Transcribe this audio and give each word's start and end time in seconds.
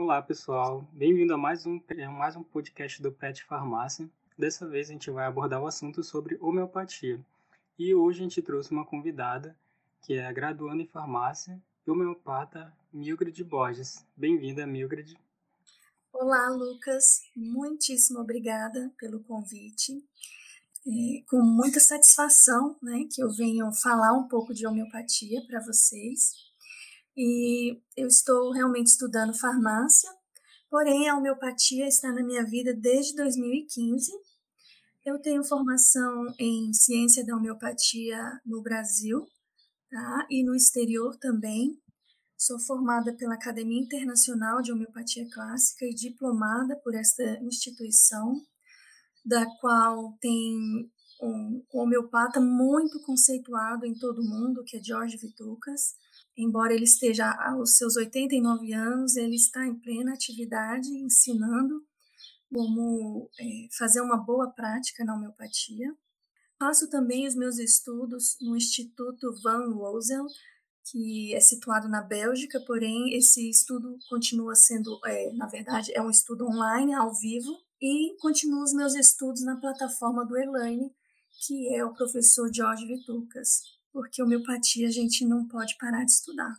Olá, 0.00 0.22
pessoal. 0.22 0.88
Bem-vindo 0.92 1.34
a 1.34 1.36
mais 1.36 1.66
um, 1.66 1.80
mais 2.16 2.36
um 2.36 2.42
podcast 2.44 3.02
do 3.02 3.10
Pet 3.10 3.42
Farmácia. 3.42 4.08
Dessa 4.38 4.64
vez 4.64 4.88
a 4.88 4.92
gente 4.92 5.10
vai 5.10 5.26
abordar 5.26 5.60
o 5.60 5.66
assunto 5.66 6.04
sobre 6.04 6.38
homeopatia. 6.40 7.20
E 7.76 7.92
hoje 7.92 8.20
a 8.20 8.22
gente 8.22 8.40
trouxe 8.40 8.70
uma 8.70 8.86
convidada, 8.86 9.56
que 10.00 10.14
é 10.14 10.24
a 10.24 10.32
graduanda 10.32 10.80
em 10.80 10.86
farmácia 10.86 11.60
e 11.84 11.90
homeopata 11.90 12.72
Mildred 12.92 13.42
Borges. 13.42 14.06
Bem-vinda, 14.16 14.64
Mildred. 14.64 15.18
Olá, 16.12 16.48
Lucas. 16.48 17.22
Muitíssimo 17.34 18.20
obrigada 18.20 18.92
pelo 19.00 19.18
convite. 19.24 20.00
É, 20.86 21.24
com 21.28 21.42
muita 21.42 21.80
satisfação 21.80 22.76
né, 22.80 23.04
que 23.12 23.20
eu 23.20 23.30
venho 23.32 23.72
falar 23.72 24.12
um 24.12 24.28
pouco 24.28 24.54
de 24.54 24.64
homeopatia 24.64 25.44
para 25.44 25.60
vocês. 25.60 26.47
E 27.20 27.82
eu 27.96 28.06
estou 28.06 28.52
realmente 28.52 28.86
estudando 28.86 29.36
farmácia, 29.36 30.08
porém 30.70 31.08
a 31.08 31.16
homeopatia 31.16 31.88
está 31.88 32.12
na 32.12 32.22
minha 32.22 32.44
vida 32.44 32.72
desde 32.72 33.16
2015. 33.16 34.12
Eu 35.04 35.20
tenho 35.20 35.42
formação 35.42 36.32
em 36.38 36.72
ciência 36.72 37.26
da 37.26 37.34
homeopatia 37.34 38.40
no 38.46 38.62
Brasil 38.62 39.26
tá? 39.90 40.28
e 40.30 40.44
no 40.44 40.54
exterior 40.54 41.16
também. 41.18 41.76
Sou 42.36 42.56
formada 42.60 43.12
pela 43.16 43.34
Academia 43.34 43.82
Internacional 43.82 44.62
de 44.62 44.70
Homeopatia 44.70 45.28
Clássica 45.28 45.86
e 45.86 45.94
diplomada 45.94 46.76
por 46.84 46.94
esta 46.94 47.24
instituição, 47.42 48.40
da 49.26 49.44
qual 49.60 50.16
tem 50.20 50.88
um 51.20 51.64
homeopata 51.72 52.40
muito 52.40 53.02
conceituado 53.02 53.84
em 53.84 53.98
todo 53.98 54.20
o 54.20 54.24
mundo, 54.24 54.62
que 54.64 54.76
é 54.76 54.80
George 54.80 55.16
Vitucas. 55.16 55.96
Embora 56.38 56.72
ele 56.72 56.84
esteja 56.84 57.28
aos 57.50 57.76
seus 57.76 57.96
89 57.96 58.72
anos, 58.72 59.16
ele 59.16 59.34
está 59.34 59.66
em 59.66 59.74
plena 59.74 60.14
atividade, 60.14 60.88
ensinando 60.88 61.84
como 62.54 63.28
é, 63.40 63.68
fazer 63.76 64.00
uma 64.00 64.16
boa 64.16 64.48
prática 64.48 65.04
na 65.04 65.16
homeopatia. 65.16 65.92
Faço 66.56 66.88
também 66.88 67.26
os 67.26 67.34
meus 67.34 67.58
estudos 67.58 68.36
no 68.40 68.56
Instituto 68.56 69.34
Van 69.42 69.72
Rosel, 69.74 70.26
que 70.88 71.34
é 71.34 71.40
situado 71.40 71.88
na 71.88 72.02
Bélgica, 72.02 72.60
porém 72.60 73.16
esse 73.16 73.50
estudo 73.50 73.98
continua 74.08 74.54
sendo, 74.54 74.96
é, 75.06 75.32
na 75.32 75.48
verdade, 75.48 75.92
é 75.92 76.00
um 76.00 76.08
estudo 76.08 76.46
online, 76.46 76.94
ao 76.94 77.12
vivo, 77.12 77.52
e 77.82 78.16
continuo 78.20 78.62
os 78.62 78.72
meus 78.72 78.94
estudos 78.94 79.42
na 79.42 79.56
plataforma 79.56 80.24
do 80.24 80.36
Elaine, 80.36 80.94
que 81.44 81.74
é 81.74 81.84
o 81.84 81.92
professor 81.94 82.48
Jorge 82.54 82.86
Vitucas, 82.86 83.77
porque 83.98 84.22
homeopatia 84.22 84.86
a 84.86 84.92
gente 84.92 85.26
não 85.26 85.48
pode 85.48 85.76
parar 85.76 86.04
de 86.04 86.12
estudar. 86.12 86.56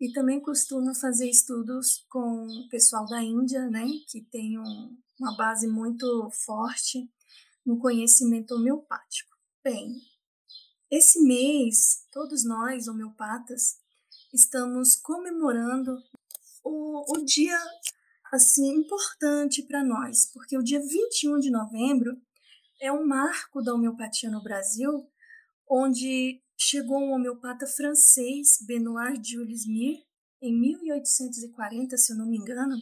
E 0.00 0.10
também 0.12 0.40
costumo 0.40 0.92
fazer 0.92 1.30
estudos 1.30 2.04
com 2.08 2.48
o 2.48 2.68
pessoal 2.68 3.06
da 3.06 3.22
Índia, 3.22 3.70
né, 3.70 3.86
que 4.08 4.22
tem 4.22 4.58
um, 4.58 4.98
uma 5.20 5.36
base 5.36 5.68
muito 5.68 6.28
forte 6.32 7.08
no 7.64 7.78
conhecimento 7.78 8.56
homeopático. 8.56 9.30
Bem, 9.62 10.02
esse 10.90 11.22
mês, 11.22 12.04
todos 12.10 12.44
nós, 12.44 12.88
homeopatas, 12.88 13.76
estamos 14.34 14.96
comemorando 14.96 15.96
o, 16.64 17.04
o 17.16 17.24
dia 17.24 17.56
assim 18.32 18.78
importante 18.78 19.62
para 19.62 19.84
nós, 19.84 20.26
porque 20.34 20.58
o 20.58 20.64
dia 20.64 20.80
21 20.80 21.38
de 21.38 21.52
novembro 21.52 22.20
é 22.80 22.90
um 22.90 23.06
marco 23.06 23.62
da 23.62 23.72
homeopatia 23.72 24.28
no 24.28 24.42
Brasil, 24.42 25.08
onde 25.70 26.42
chegou 26.58 26.98
um 26.98 27.12
homeopata 27.12 27.66
francês, 27.66 28.58
Benoit 28.66 29.22
Jules 29.22 29.64
em 30.42 30.60
1840, 30.60 31.96
se 31.96 32.12
eu 32.12 32.16
não 32.16 32.26
me 32.26 32.36
engano. 32.36 32.76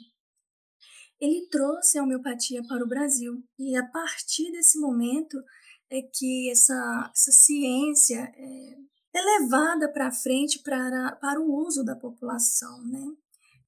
Ele 1.21 1.47
trouxe 1.49 1.99
a 1.99 2.03
homeopatia 2.03 2.63
para 2.67 2.85
o 2.85 2.89
Brasil 2.89 3.43
e 3.59 3.77
a 3.77 3.87
partir 3.87 4.51
desse 4.53 4.79
momento 4.79 5.39
é 5.91 6.03
que 6.03 6.51
essa, 6.51 7.11
essa 7.15 7.33
ciência 7.33 8.19
é, 8.37 8.77
é 9.15 9.39
levada 9.41 9.91
para 9.91 10.11
frente 10.11 10.59
para, 10.63 11.13
para 11.17 11.41
o 11.41 11.55
uso 11.55 11.85
da 11.85 11.97
população, 11.97 12.83
né? 12.87 13.15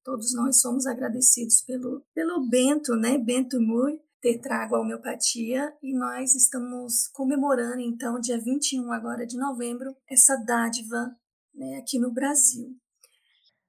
Todos 0.04 0.34
nós 0.34 0.60
somos 0.60 0.86
agradecidos 0.86 1.62
pelo, 1.62 2.04
pelo 2.14 2.48
Bento, 2.48 2.96
né? 2.96 3.18
Bento 3.18 3.60
Moore, 3.60 4.00
ter 4.20 4.38
trago 4.38 4.74
a 4.74 4.80
homeopatia 4.80 5.72
e 5.82 5.96
nós 5.96 6.34
estamos 6.34 7.08
comemorando, 7.08 7.80
então, 7.80 8.20
dia 8.20 8.38
21 8.38 8.92
agora 8.92 9.26
de 9.26 9.36
novembro, 9.36 9.96
essa 10.08 10.36
dádiva 10.36 11.16
né, 11.54 11.78
aqui 11.78 11.98
no 11.98 12.12
Brasil. 12.12 12.76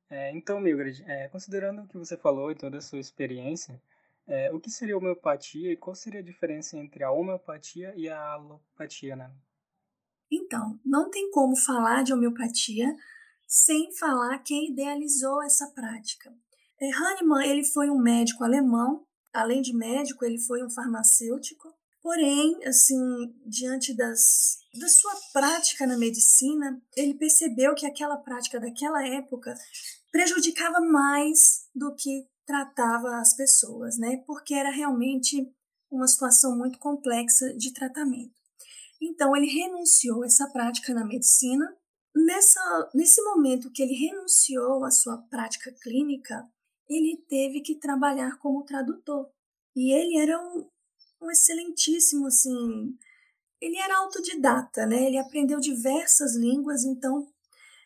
É, 0.10 0.32
então, 0.32 0.60
Mildred, 0.60 1.04
é, 1.08 1.28
considerando 1.28 1.84
o 1.84 1.88
que 1.88 1.98
você 1.98 2.18
falou 2.18 2.52
e 2.52 2.56
toda 2.56 2.80
a 2.80 2.82
sua 2.82 3.00
experiência, 3.00 3.80
é, 4.28 4.52
o 4.52 4.60
que 4.60 4.70
seria 4.70 4.98
homeopatia 4.98 5.72
e 5.72 5.78
qual 5.78 5.96
seria 5.96 6.20
a 6.20 6.24
diferença 6.24 6.78
entre 6.78 7.04
a 7.04 7.12
homeopatia 7.12 7.94
e 7.96 8.10
a 8.10 8.34
alopatia, 8.34 9.16
né? 9.16 9.32
Então, 10.32 10.80
não 10.86 11.10
tem 11.10 11.30
como 11.32 11.56
falar 11.56 12.04
de 12.04 12.14
homeopatia 12.14 12.96
sem 13.48 13.92
falar 13.98 14.38
quem 14.40 14.72
idealizou 14.72 15.44
essa 15.44 15.68
prática. 15.74 16.32
É, 16.80 16.90
Hahnemann 16.92 17.50
ele 17.50 17.64
foi 17.66 17.90
um 17.90 18.00
médico 18.00 18.44
alemão, 18.44 19.06
além 19.34 19.62
de 19.62 19.74
médico, 19.74 20.26
ele 20.26 20.40
foi 20.40 20.64
um 20.64 20.70
farmacêutico. 20.70 21.74
Porém, 22.02 22.64
assim, 22.66 22.98
diante 23.46 23.94
das, 23.94 24.58
da 24.80 24.88
sua 24.88 25.14
prática 25.34 25.86
na 25.86 25.98
medicina, 25.98 26.82
ele 26.96 27.14
percebeu 27.14 27.76
que 27.76 27.86
aquela 27.86 28.18
prática 28.18 28.60
daquela 28.60 29.06
época 29.06 29.54
prejudicava 30.12 30.80
mais 30.80 31.68
do 31.76 31.94
que 31.96 32.28
tratava 32.46 33.20
as 33.20 33.36
pessoas, 33.36 33.98
né? 33.98 34.24
Porque 34.26 34.54
era 34.54 34.72
realmente 34.72 35.54
uma 35.92 36.08
situação 36.08 36.58
muito 36.58 36.80
complexa 36.80 37.54
de 37.54 37.74
tratamento. 37.74 38.34
Então 39.02 39.36
ele 39.36 39.48
renunciou 39.48 40.24
a 40.24 40.26
essa 40.26 40.48
prática 40.50 40.94
na 40.94 41.06
medicina. 41.06 41.66
Nessa, 42.16 42.90
nesse 42.94 43.22
momento 43.22 43.72
que 43.72 43.82
ele 43.82 43.94
renunciou 43.94 44.84
à 44.84 44.92
sua 44.92 45.18
prática 45.30 45.72
clínica, 45.82 46.44
ele 46.90 47.18
teve 47.28 47.62
que 47.62 47.76
trabalhar 47.76 48.38
como 48.40 48.64
tradutor. 48.64 49.30
E 49.76 49.94
ele 49.94 50.18
era 50.18 50.40
um, 50.40 50.68
um 51.22 51.32
excelentíssimo, 51.32 52.28
assim, 52.28 52.98
ele 53.62 53.78
era 53.78 53.98
autodidata, 54.00 54.86
né? 54.86 55.06
Ele 55.06 55.18
aprendeu 55.18 55.60
diversas 55.60 56.36
línguas, 56.36 56.84
então 56.84 57.32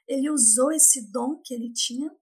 ele 0.07 0.29
usou 0.29 0.71
esse 0.71 1.11
dom 1.11 1.41
que 1.43 1.53
ele 1.53 1.71
tinha 1.73 2.15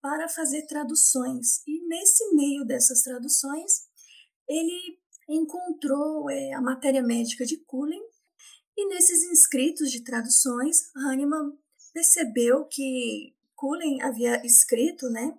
para 0.00 0.28
fazer 0.28 0.66
traduções. 0.66 1.62
E 1.66 1.86
nesse 1.88 2.34
meio 2.34 2.64
dessas 2.64 3.02
traduções, 3.02 3.88
ele 4.48 4.98
encontrou 5.28 6.30
é, 6.30 6.52
a 6.52 6.60
matéria 6.60 7.02
médica 7.02 7.44
de 7.44 7.56
Cullen, 7.58 8.02
e 8.76 8.88
nesses 8.88 9.24
inscritos 9.24 9.90
de 9.90 10.02
traduções, 10.02 10.90
Hahnemann 10.94 11.58
percebeu 11.94 12.66
que 12.66 13.34
Cullen 13.54 14.02
havia 14.02 14.44
escrito 14.44 15.08
né, 15.08 15.36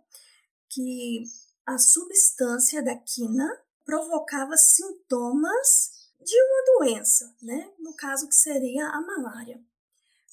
que 0.69 1.23
a 1.65 1.77
substância 1.77 2.83
da 2.83 2.95
quina 2.95 3.47
provocava 3.85 4.57
sintomas 4.57 5.91
de 6.19 6.35
uma 6.35 6.63
doença, 6.77 7.35
né? 7.41 7.71
no 7.79 7.95
caso 7.95 8.27
que 8.27 8.35
seria 8.35 8.85
a 8.87 9.01
malária. 9.01 9.63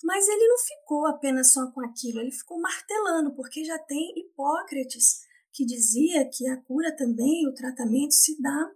Mas 0.02 0.28
ele 0.28 0.48
não 0.48 0.58
ficou 0.58 1.06
apenas 1.06 1.52
só 1.52 1.70
com 1.70 1.80
aquilo, 1.80 2.20
ele 2.20 2.32
ficou 2.32 2.60
martelando, 2.60 3.34
porque 3.34 3.64
já 3.64 3.78
tem 3.78 4.18
Hipócrates 4.18 5.22
que 5.52 5.64
dizia 5.64 6.28
que 6.28 6.46
a 6.48 6.56
cura 6.56 6.94
também, 6.94 7.48
o 7.48 7.54
tratamento 7.54 8.12
se 8.12 8.40
dá 8.42 8.70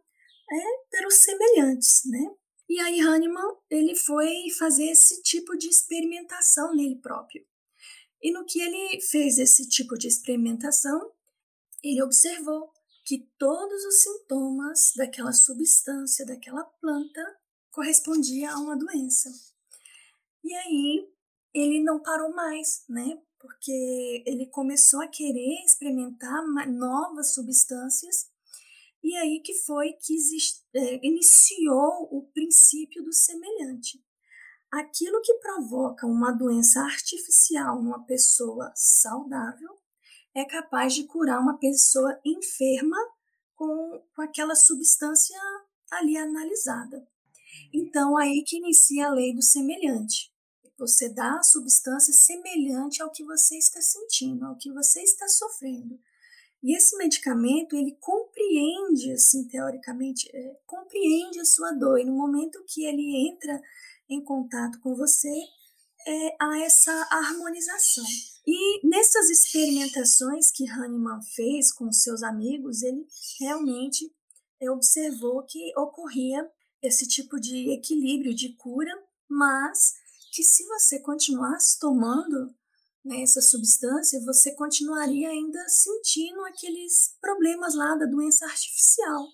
é, 0.50 0.64
pelos 0.90 1.14
semelhantes, 1.16 2.02
né? 2.06 2.34
E 2.68 2.78
aí 2.80 3.00
Hahnemann 3.00 3.56
ele 3.70 3.94
foi 3.94 4.50
fazer 4.58 4.84
esse 4.84 5.22
tipo 5.22 5.56
de 5.56 5.68
experimentação 5.68 6.74
nele 6.74 6.96
próprio. 6.96 7.44
E 8.22 8.30
no 8.30 8.44
que 8.44 8.60
ele 8.60 9.00
fez 9.00 9.38
esse 9.38 9.68
tipo 9.68 9.96
de 9.96 10.08
experimentação, 10.08 11.12
ele 11.82 12.02
observou 12.02 12.72
que 13.04 13.26
todos 13.38 13.84
os 13.84 14.02
sintomas 14.02 14.92
daquela 14.96 15.32
substância, 15.32 16.26
daquela 16.26 16.64
planta, 16.64 17.38
correspondia 17.70 18.52
a 18.52 18.58
uma 18.58 18.76
doença. 18.76 19.30
E 20.44 20.54
aí 20.54 21.08
ele 21.54 21.82
não 21.82 22.02
parou 22.02 22.34
mais, 22.34 22.84
né? 22.88 23.20
Porque 23.38 24.24
ele 24.26 24.46
começou 24.46 25.00
a 25.00 25.08
querer 25.08 25.64
experimentar 25.64 26.44
novas 26.66 27.34
substâncias 27.34 28.30
e 29.02 29.16
aí 29.16 29.40
que 29.40 29.54
foi 29.54 29.92
que 29.92 30.16
é, 30.74 31.06
iniciou 31.06 32.08
o 32.10 32.28
princípio 32.34 33.02
do 33.02 33.12
semelhante. 33.12 34.04
Aquilo 34.70 35.22
que 35.22 35.34
provoca 35.34 36.06
uma 36.06 36.32
doença 36.32 36.80
artificial 36.82 37.82
numa 37.82 38.04
pessoa 38.04 38.70
saudável 38.74 39.78
é 40.38 40.44
capaz 40.44 40.94
de 40.94 41.04
curar 41.04 41.40
uma 41.40 41.58
pessoa 41.58 42.18
enferma 42.24 42.96
com, 43.54 44.02
com 44.14 44.22
aquela 44.22 44.54
substância 44.54 45.36
ali 45.90 46.16
analisada. 46.16 47.06
Então, 47.72 48.16
aí 48.16 48.44
que 48.46 48.58
inicia 48.58 49.08
a 49.08 49.12
lei 49.12 49.34
do 49.34 49.42
semelhante. 49.42 50.32
Você 50.78 51.08
dá 51.08 51.38
a 51.38 51.42
substância 51.42 52.12
semelhante 52.12 53.02
ao 53.02 53.10
que 53.10 53.24
você 53.24 53.58
está 53.58 53.80
sentindo, 53.80 54.46
ao 54.46 54.56
que 54.56 54.72
você 54.72 55.02
está 55.02 55.26
sofrendo. 55.26 55.98
E 56.62 56.76
esse 56.76 56.96
medicamento, 56.96 57.76
ele 57.76 57.96
compreende, 58.00 59.12
assim, 59.12 59.46
teoricamente, 59.48 60.28
é, 60.34 60.56
compreende 60.66 61.40
a 61.40 61.44
sua 61.44 61.72
dor. 61.72 61.98
E 61.98 62.04
no 62.04 62.12
momento 62.12 62.64
que 62.66 62.84
ele 62.84 63.28
entra 63.28 63.60
em 64.08 64.22
contato 64.22 64.78
com 64.80 64.94
você, 64.94 65.32
é, 66.06 66.36
há 66.40 66.60
essa 66.62 66.92
harmonização. 67.10 68.04
E 68.50 68.80
nessas 68.88 69.28
experimentações 69.28 70.50
que 70.50 70.66
Hahnemann 70.66 71.20
fez 71.34 71.70
com 71.70 71.92
seus 71.92 72.22
amigos, 72.22 72.82
ele 72.82 73.06
realmente 73.38 74.10
observou 74.70 75.44
que 75.44 75.70
ocorria 75.76 76.50
esse 76.80 77.06
tipo 77.06 77.38
de 77.38 77.70
equilíbrio 77.74 78.34
de 78.34 78.54
cura, 78.56 78.90
mas 79.28 79.92
que 80.32 80.42
se 80.42 80.64
você 80.64 80.98
continuasse 81.00 81.78
tomando 81.78 82.46
né, 83.04 83.20
essa 83.20 83.42
substância, 83.42 84.18
você 84.24 84.54
continuaria 84.54 85.28
ainda 85.28 85.68
sentindo 85.68 86.42
aqueles 86.46 87.18
problemas 87.20 87.74
lá 87.74 87.96
da 87.96 88.06
doença 88.06 88.46
artificial. 88.46 89.26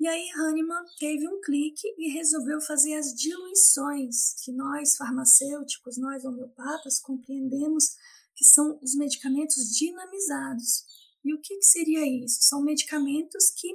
E 0.00 0.08
aí 0.08 0.28
Hahnemann 0.32 0.84
teve 0.98 1.28
um 1.28 1.40
clique 1.40 1.94
e 1.96 2.10
resolveu 2.10 2.60
fazer 2.60 2.94
as 2.94 3.14
diluições 3.14 4.34
que 4.42 4.50
nós 4.50 4.96
farmacêuticos, 4.96 5.96
nós 5.96 6.24
homeopatas 6.24 6.98
compreendemos 6.98 7.94
que 8.36 8.44
são 8.44 8.78
os 8.82 8.94
medicamentos 8.94 9.70
dinamizados. 9.76 10.84
E 11.24 11.34
o 11.34 11.40
que, 11.40 11.56
que 11.56 11.64
seria 11.64 12.06
isso? 12.06 12.38
São 12.42 12.62
medicamentos 12.62 13.50
que 13.50 13.68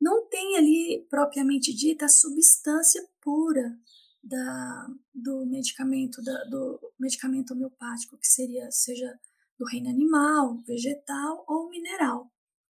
não 0.00 0.26
têm 0.28 0.56
ali 0.56 1.06
propriamente 1.10 1.72
dita 1.74 2.06
a 2.06 2.08
substância 2.08 3.06
pura 3.20 3.78
da, 4.22 4.86
do 5.14 5.46
medicamento 5.46 6.22
da, 6.22 6.44
do 6.44 6.80
medicamento 6.98 7.52
homeopático, 7.52 8.18
que 8.18 8.26
seria 8.26 8.70
seja 8.70 9.18
do 9.58 9.66
reino 9.66 9.88
animal, 9.88 10.58
vegetal 10.66 11.44
ou 11.48 11.68
mineral. 11.68 12.30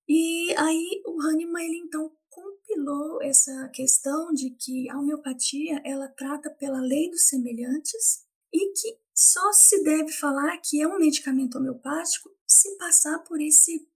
E 0.07 0.53
aí 0.55 1.01
o 1.05 1.19
Hahnemann 1.21 1.65
ele 1.65 1.77
então 1.77 2.11
compilou 2.29 3.21
essa 3.21 3.69
questão 3.69 4.31
de 4.33 4.51
que 4.51 4.89
a 4.89 4.99
homeopatia 4.99 5.81
ela 5.83 6.07
trata 6.07 6.49
pela 6.49 6.79
lei 6.79 7.09
dos 7.09 7.27
semelhantes 7.27 8.23
e 8.53 8.73
que 8.73 8.99
só 9.15 9.53
se 9.53 9.81
deve 9.83 10.11
falar 10.11 10.57
que 10.57 10.81
é 10.81 10.87
um 10.87 10.99
medicamento 10.99 11.57
homeopático 11.57 12.29
se 12.45 12.77
passar 12.77 13.19
por 13.19 13.39
esse 13.39 13.87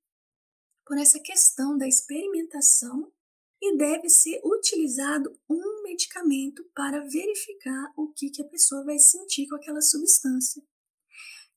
por 0.86 0.98
essa 0.98 1.19
questão 1.19 1.77
da 1.77 1.88
experimentação 1.88 3.12
e 3.62 3.77
deve 3.77 4.10
ser 4.10 4.42
utilizado 4.44 5.38
um 5.48 5.83
medicamento 5.83 6.63
para 6.74 7.06
verificar 7.06 7.94
o 7.95 8.12
que, 8.13 8.31
que 8.31 8.42
a 8.42 8.48
pessoa 8.48 8.83
vai 8.83 8.98
sentir 8.98 9.48
com 9.48 9.56
aquela 9.56 9.81
substância. 9.81 10.63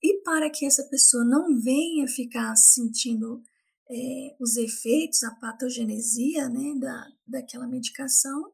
E 0.03 0.21
para 0.23 0.51
que 0.51 0.67
essa 0.67 0.85
pessoa 0.85 1.25
não 1.25 1.59
venha 1.59 2.07
ficar 2.09 2.55
sentindo 2.57 3.43
é, 3.89 4.37
os 4.39 4.57
efeitos, 4.57 5.23
a 5.23 5.35
patogenesia 5.37 6.49
né, 6.51 6.75
da, 6.79 7.07
daquela 7.27 7.67
medicação, 7.67 8.53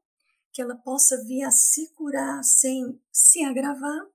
que 0.52 0.60
ela 0.60 0.76
possa 0.76 1.24
vir 1.24 1.42
a 1.42 1.50
se 1.50 1.90
curar 1.94 2.44
sem 2.44 3.00
se 3.10 3.42
agravar, 3.42 4.06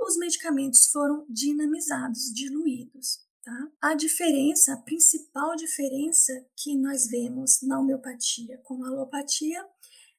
os 0.00 0.16
medicamentos 0.16 0.86
foram 0.90 1.26
dinamizados, 1.28 2.32
diluídos. 2.32 3.20
Tá? 3.42 3.72
A 3.80 3.94
diferença, 3.94 4.74
a 4.74 4.76
principal 4.76 5.56
diferença 5.56 6.32
que 6.56 6.76
nós 6.76 7.06
vemos 7.08 7.62
na 7.62 7.80
homeopatia 7.80 8.58
com 8.64 8.84
a 8.84 8.88
alopatia 8.88 9.66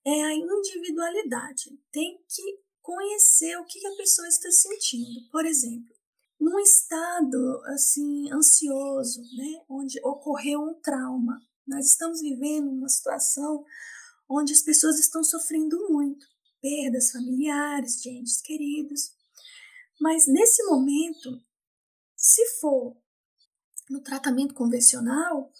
é 0.05 0.23
a 0.23 0.33
individualidade. 0.33 1.79
Tem 1.91 2.17
que 2.27 2.59
conhecer 2.81 3.57
o 3.57 3.65
que 3.65 3.85
a 3.85 3.95
pessoa 3.95 4.27
está 4.27 4.49
sentindo. 4.51 5.29
Por 5.31 5.45
exemplo, 5.45 5.95
num 6.39 6.59
estado 6.59 7.61
assim 7.65 8.31
ansioso, 8.31 9.21
né, 9.37 9.63
onde 9.69 9.99
ocorreu 10.03 10.59
um 10.61 10.73
trauma. 10.73 11.39
Nós 11.67 11.85
estamos 11.85 12.21
vivendo 12.21 12.71
uma 12.71 12.89
situação 12.89 13.63
onde 14.27 14.51
as 14.51 14.61
pessoas 14.61 14.99
estão 14.99 15.23
sofrendo 15.23 15.89
muito, 15.89 16.25
perdas 16.59 17.11
familiares, 17.11 18.01
de 18.01 18.09
entes 18.09 18.41
queridos. 18.41 19.11
Mas 20.01 20.25
nesse 20.27 20.63
momento, 20.63 21.39
se 22.15 22.43
for 22.59 22.97
no 23.89 24.01
tratamento 24.01 24.53
convencional, 24.53 25.53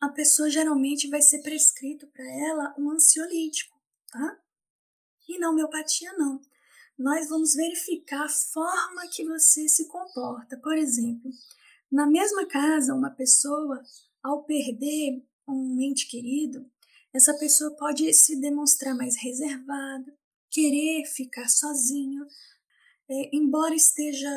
a 0.00 0.08
pessoa 0.08 0.48
geralmente 0.48 1.08
vai 1.08 1.20
ser 1.20 1.42
prescrito 1.42 2.06
para 2.06 2.24
ela 2.24 2.74
um 2.78 2.90
ansiolítico, 2.90 3.78
tá? 4.10 4.40
E 5.28 5.38
na 5.38 5.50
homeopatia 5.50 6.12
não 6.14 6.40
nós 7.00 7.30
vamos 7.30 7.54
verificar 7.54 8.26
a 8.26 8.28
forma 8.28 9.08
que 9.10 9.24
você 9.24 9.66
se 9.66 9.88
comporta. 9.88 10.58
Por 10.58 10.76
exemplo, 10.76 11.30
na 11.90 12.06
mesma 12.06 12.44
casa, 12.44 12.94
uma 12.94 13.10
pessoa, 13.10 13.82
ao 14.22 14.44
perder 14.44 15.24
um 15.48 15.80
ente 15.80 16.06
querido, 16.06 16.70
essa 17.10 17.32
pessoa 17.38 17.74
pode 17.76 18.12
se 18.12 18.38
demonstrar 18.38 18.94
mais 18.94 19.16
reservada, 19.16 20.14
querer 20.50 21.06
ficar 21.06 21.48
sozinho, 21.48 22.26
é, 23.10 23.36
embora 23.36 23.74
esteja 23.74 24.30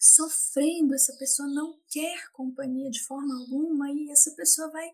sofrendo, 0.00 0.94
essa 0.94 1.12
pessoa 1.14 1.46
não 1.46 1.78
quer 1.88 2.30
companhia 2.32 2.90
de 2.90 3.04
forma 3.04 3.38
alguma 3.38 3.92
e 3.92 4.10
essa 4.10 4.30
pessoa 4.32 4.70
vai 4.70 4.90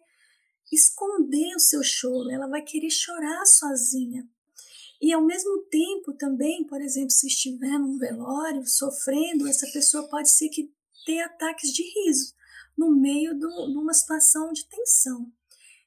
esconder 0.71 1.55
o 1.55 1.61
seu 1.61 1.83
choro, 1.83 2.29
ela 2.29 2.49
vai 2.49 2.61
querer 2.61 2.91
chorar 2.91 3.47
sozinha. 3.47 4.29
E 5.01 5.13
ao 5.13 5.25
mesmo 5.25 5.61
tempo 5.71 6.13
também, 6.15 6.65
por 6.65 6.83
exemplo, 6.83 7.11
se 7.11 7.29
estiver 7.29 7.79
num 7.79 7.97
velório 7.99 8.67
sofrendo, 8.67 9.47
essa 9.47 9.71
pessoa 9.73 10.09
pode 10.09 10.29
ser 10.29 10.49
que 10.49 10.75
tenha 11.07 11.27
ataques 11.27 11.73
de 11.73 11.85
riso 11.85 12.35
no 12.77 12.91
meio 12.91 13.33
de 13.39 13.47
uma 13.47 13.95
situação 13.95 14.53
de 14.53 14.69
tensão. 14.69 15.33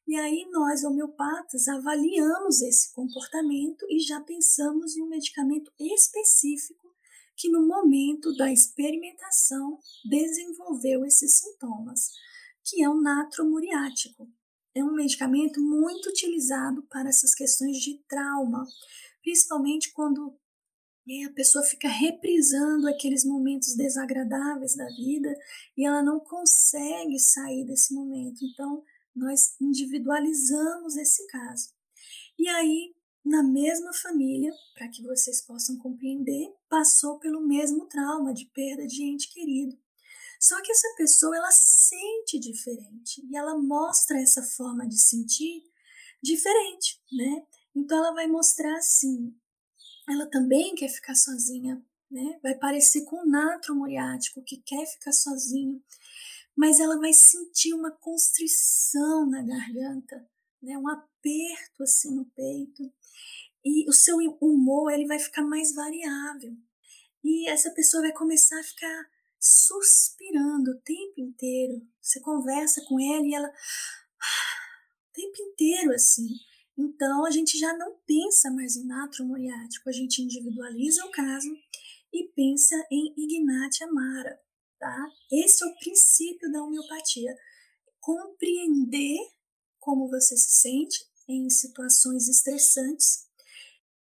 E 0.08 0.16
aí 0.16 0.48
nós, 0.50 0.84
homeopatas, 0.84 1.68
avaliamos 1.68 2.62
esse 2.62 2.92
comportamento 2.94 3.86
e 3.90 4.00
já 4.00 4.20
pensamos 4.22 4.96
em 4.96 5.04
um 5.04 5.10
medicamento 5.10 5.72
específico 5.78 6.81
que 7.42 7.50
no 7.50 7.68
momento 7.68 8.36
da 8.38 8.54
experimentação 8.54 9.80
desenvolveu 10.06 11.04
esses 11.04 11.40
sintomas, 11.40 12.12
que 12.64 12.84
é 12.84 12.88
o 12.88 13.02
natro 13.02 13.50
muriático. 13.50 14.30
É 14.76 14.84
um 14.84 14.94
medicamento 14.94 15.60
muito 15.60 16.08
utilizado 16.08 16.84
para 16.84 17.10
essas 17.10 17.34
questões 17.34 17.78
de 17.78 17.98
trauma, 18.08 18.64
principalmente 19.24 19.92
quando 19.92 20.38
né, 21.06 21.26
a 21.26 21.34
pessoa 21.34 21.66
fica 21.66 21.90
reprisando 21.90 22.88
aqueles 22.88 23.26
momentos 23.26 23.76
desagradáveis 23.76 24.76
da 24.76 24.86
vida 24.90 25.36
e 25.76 25.84
ela 25.84 26.04
não 26.04 26.20
consegue 26.20 27.18
sair 27.18 27.66
desse 27.66 27.92
momento. 27.92 28.46
Então, 28.46 28.84
nós 29.16 29.60
individualizamos 29.60 30.96
esse 30.96 31.26
caso. 31.26 31.74
E 32.38 32.48
aí, 32.48 32.94
na 33.24 33.44
mesma 33.44 33.94
família, 33.94 34.52
para 34.74 34.90
que 34.90 35.04
vocês 35.04 35.42
possam 35.42 35.78
compreender, 35.78 36.54
passou 36.68 37.20
pelo 37.20 37.46
mesmo 37.46 37.88
trauma 37.88 38.34
de 38.34 38.46
perda 38.48 38.86
de 38.88 39.04
ente 39.04 39.32
querido. 39.32 39.78
Só 40.40 40.60
que 40.62 40.72
essa 40.72 40.88
pessoa 40.98 41.38
ela 41.38 41.52
sente 41.52 42.40
diferente 42.40 43.24
e 43.30 43.38
ela 43.38 43.56
mostra 43.58 44.20
essa 44.20 44.42
forma 44.42 44.88
de 44.88 45.00
sentir 45.00 45.64
diferente, 46.22 47.00
né? 47.12 47.46
Então 47.76 47.98
ela 48.00 48.14
vai 48.14 48.28
mostrar 48.28 48.76
assim, 48.76 49.36
ela 50.10 50.26
também 50.26 50.74
quer 50.74 50.90
ficar 50.90 51.14
sozinha, 51.14 51.84
né? 52.10 52.40
Vai 52.42 52.56
parecer 52.56 53.06
com 53.06 53.18
o 53.18 53.26
natro 53.26 53.76
muriático 53.76 54.44
que 54.44 54.58
quer 54.58 54.86
ficar 54.88 55.12
sozinho, 55.12 55.82
mas 56.56 56.80
ela 56.80 57.00
vai 57.00 57.14
sentir 57.14 57.74
uma 57.74 57.92
constrição 57.92 59.30
na 59.30 59.44
garganta, 59.44 60.28
né? 60.62 60.78
Um 60.78 60.90
aperto 60.90 61.84
assim 61.84 62.16
no 62.16 62.26
peito. 62.26 62.92
E 63.64 63.88
o 63.90 63.94
seu 63.94 64.18
humor 64.42 64.92
ele 64.92 65.06
vai 65.06 65.20
ficar 65.20 65.44
mais 65.44 65.74
variável. 65.74 66.56
E 67.24 67.48
essa 67.48 67.72
pessoa 67.72 68.04
vai 68.04 68.14
começar 68.14 68.60
a 68.60 68.64
ficar 68.64 69.10
suspirando 69.40 70.72
o 70.72 70.82
tempo 70.82 71.20
inteiro. 71.20 71.82
Você 72.02 72.20
conversa 72.20 72.84
com 72.88 73.00
ela 73.00 73.26
e 73.26 73.34
ela 73.34 73.48
o 73.48 75.14
tempo 75.14 75.42
inteiro 75.42 75.94
assim. 75.94 76.28
Então, 76.78 77.26
a 77.26 77.32
gente 77.32 77.58
já 77.58 77.76
não 77.78 77.98
pensa 78.08 78.50
mais 78.50 78.76
em 78.76 78.86
natro 78.86 79.26
muriático, 79.26 79.90
a 79.90 79.92
gente 79.92 80.22
individualiza 80.22 81.06
o 81.06 81.12
caso 81.12 81.50
e 82.14 82.28
pensa 82.36 82.76
em 82.92 83.14
Ignati 83.18 83.84
Amara, 83.84 84.40
tá? 84.80 85.08
Esse 85.32 85.64
é 85.64 85.68
o 85.68 85.76
princípio 85.78 86.52
da 86.52 86.64
homeopatia. 86.64 87.36
Compreender 88.00 89.18
como 89.80 90.10
você 90.10 90.36
se 90.36 90.62
sente 90.62 91.06
em 91.32 91.50
situações 91.50 92.28
estressantes 92.28 93.28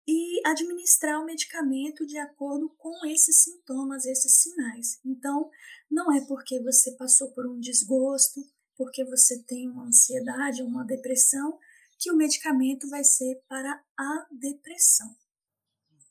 e 0.07 0.41
administrar 0.47 1.21
o 1.21 1.25
medicamento 1.25 2.07
de 2.07 2.19
acordo 2.19 2.69
com 2.77 3.07
esses 3.07 3.43
sintomas, 3.43 4.05
esses 4.05 4.43
sinais. 4.43 4.99
Então, 5.05 5.51
não 5.91 6.13
é 6.13 6.21
porque 6.27 6.61
você 6.63 6.93
passou 6.93 7.31
por 7.33 7.47
um 7.47 7.61
desgosto, 7.61 8.41
porque 8.77 9.05
você 9.05 9.43
tem 9.45 9.69
uma 9.69 9.85
ansiedade, 9.85 10.63
uma 10.63 10.85
depressão, 10.85 11.59
que 11.99 12.11
o 12.11 12.17
medicamento 12.17 12.89
vai 12.89 13.05
ser 13.05 13.41
para 13.47 13.85
a 13.97 14.27
depressão. 14.33 15.15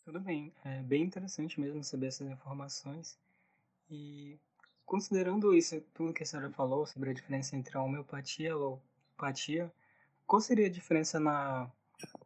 Tudo 0.06 0.20
bem, 0.20 0.54
é 0.64 0.82
bem 0.84 1.04
interessante 1.04 1.60
mesmo 1.60 1.84
saber 1.84 2.08
essas 2.08 2.30
informações. 2.30 3.18
E 3.90 4.40
considerando 4.86 5.54
isso, 5.54 5.82
tudo 5.94 6.14
que 6.14 6.24
a 6.24 6.26
senhora 6.26 6.52
falou 6.52 6.86
sobre 6.86 7.10
a 7.10 7.14
diferença 7.14 7.56
entre 7.56 7.76
a 7.78 7.82
homeopatia 7.82 8.48
e 8.48 8.52
a 8.52 8.54
alopatia, 8.54 9.72
qual 10.30 10.40
seria 10.40 10.68
a 10.68 10.72
diferença 10.72 11.20
na, 11.20 11.72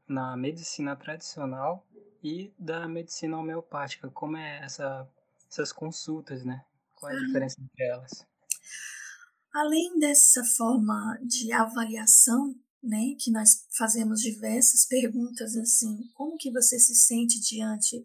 na 0.06 0.36
medicina 0.36 0.94
tradicional 0.94 1.88
e 2.22 2.54
da 2.60 2.86
medicina 2.86 3.38
homeopática? 3.38 4.10
Como 4.10 4.36
é 4.36 4.60
essa, 4.60 5.10
essas 5.50 5.72
consultas, 5.72 6.44
né? 6.44 6.66
Qual 7.00 7.10
é 7.10 7.16
a 7.16 7.20
diferença 7.20 7.62
entre 7.62 7.86
elas? 7.86 8.12
Além 9.56 9.98
dessa 10.00 10.44
forma 10.58 11.18
de 11.26 11.54
avaliação, 11.54 12.54
né, 12.84 13.16
que 13.18 13.32
nós 13.32 13.66
fazemos 13.78 14.20
diversas 14.20 14.86
perguntas 14.86 15.56
assim, 15.56 16.10
como 16.14 16.38
que 16.38 16.52
você 16.52 16.78
se 16.78 16.96
sente 16.96 17.40
diante 17.40 18.04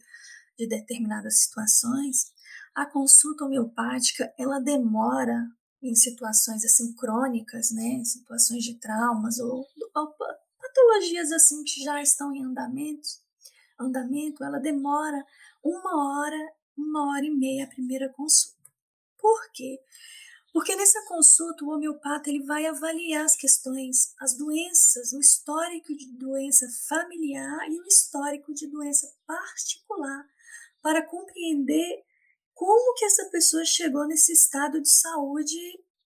de 0.57 0.69
determinadas 0.69 1.41
situações, 1.41 2.33
a 2.73 2.87
consulta 2.87 3.45
homeopática, 3.45 4.33
ela 4.39 4.61
demora 4.61 5.51
em 5.83 5.95
situações 5.95 6.65
assim 6.65 6.93
crônicas, 6.95 7.71
né, 7.71 8.03
situações 8.05 8.65
de 8.65 8.75
traumas 8.75 9.39
ou, 9.39 9.67
ou 9.95 10.17
patologias 10.61 11.33
assim 11.33 11.63
que 11.65 11.83
já 11.83 12.03
estão 12.03 12.35
em 12.35 12.43
andamento, 12.43 13.09
andamento, 13.79 14.45
ela 14.45 14.59
demora 14.59 15.25
uma 15.63 16.21
hora, 16.21 16.53
uma 16.77 17.11
hora 17.11 17.25
e 17.25 17.31
meia 17.31 17.65
a 17.65 17.69
primeira 17.69 18.09
consulta. 18.09 18.57
Por 19.17 19.51
quê? 19.53 19.81
Porque 20.53 20.75
nessa 20.75 21.05
consulta 21.07 21.65
o 21.65 21.71
homeopata 21.71 22.31
ele 22.31 22.45
vai 22.45 22.67
avaliar 22.67 23.25
as 23.25 23.37
questões, 23.37 24.15
as 24.19 24.37
doenças, 24.37 25.13
o 25.13 25.21
histórico 25.21 25.95
de 25.95 26.07
doença 26.13 26.67
familiar 26.89 27.71
e 27.71 27.81
o 27.81 27.87
histórico 27.87 28.53
de 28.55 28.67
doença 28.67 29.13
particular 29.27 30.27
para 30.83 31.03
compreender 31.03 32.05
como 32.59 32.95
que 32.95 33.05
essa 33.05 33.25
pessoa 33.27 33.65
chegou 33.65 34.05
nesse 34.05 34.33
estado 34.33 34.83
de 34.83 34.91
saúde, 34.91 35.57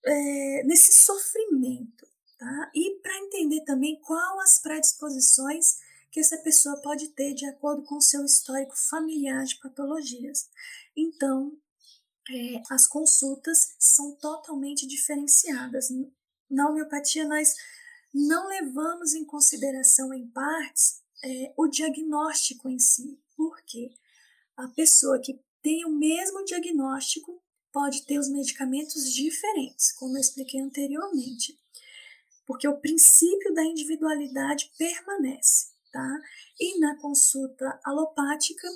é, 0.05 0.63
nesse 0.65 0.93
sofrimento, 0.93 2.07
tá? 2.39 2.71
E 2.75 3.01
para 3.01 3.17
entender 3.21 3.65
também 3.65 3.99
qual 4.03 4.39
as 4.39 4.61
predisposições 4.61 5.79
que 6.11 6.21
essa 6.21 6.37
pessoa 6.37 6.77
pode 6.83 7.09
ter 7.15 7.33
de 7.33 7.47
acordo 7.47 7.83
com 7.85 7.97
o 7.97 8.03
seu 8.03 8.23
histórico 8.23 8.77
familiar 8.77 9.47
de 9.47 9.59
patologias. 9.61 10.51
Então, 10.95 11.57
é, 12.29 12.63
as 12.71 12.87
consultas 12.87 13.75
são 13.79 14.15
totalmente 14.17 14.87
diferenciadas. 14.87 15.89
Na 16.51 16.69
homeopatia, 16.69 17.27
nós 17.27 17.55
não 18.13 18.49
levamos 18.49 19.15
em 19.15 19.25
consideração, 19.25 20.13
em 20.13 20.29
partes, 20.29 21.01
é, 21.25 21.55
o 21.57 21.67
diagnóstico 21.67 22.69
em 22.69 22.79
si. 22.79 23.19
Por 23.35 23.59
quê? 23.63 23.95
A 24.55 24.69
pessoa 24.69 25.19
que 25.19 25.41
tem 25.63 25.85
o 25.85 25.91
mesmo 25.91 26.45
diagnóstico 26.45 27.43
pode 27.73 28.05
ter 28.05 28.19
os 28.19 28.29
medicamentos 28.29 29.13
diferentes, 29.13 29.93
como 29.93 30.17
eu 30.17 30.21
expliquei 30.21 30.61
anteriormente, 30.61 31.59
porque 32.47 32.69
o 32.69 32.81
princípio 32.81 33.55
da 33.55 33.65
individualidade 33.65 34.71
permanece, 34.77 35.73
tá? 35.91 36.21
E 36.61 36.79
na 36.79 37.01
consulta 37.01 37.81
alopática, 37.85 38.69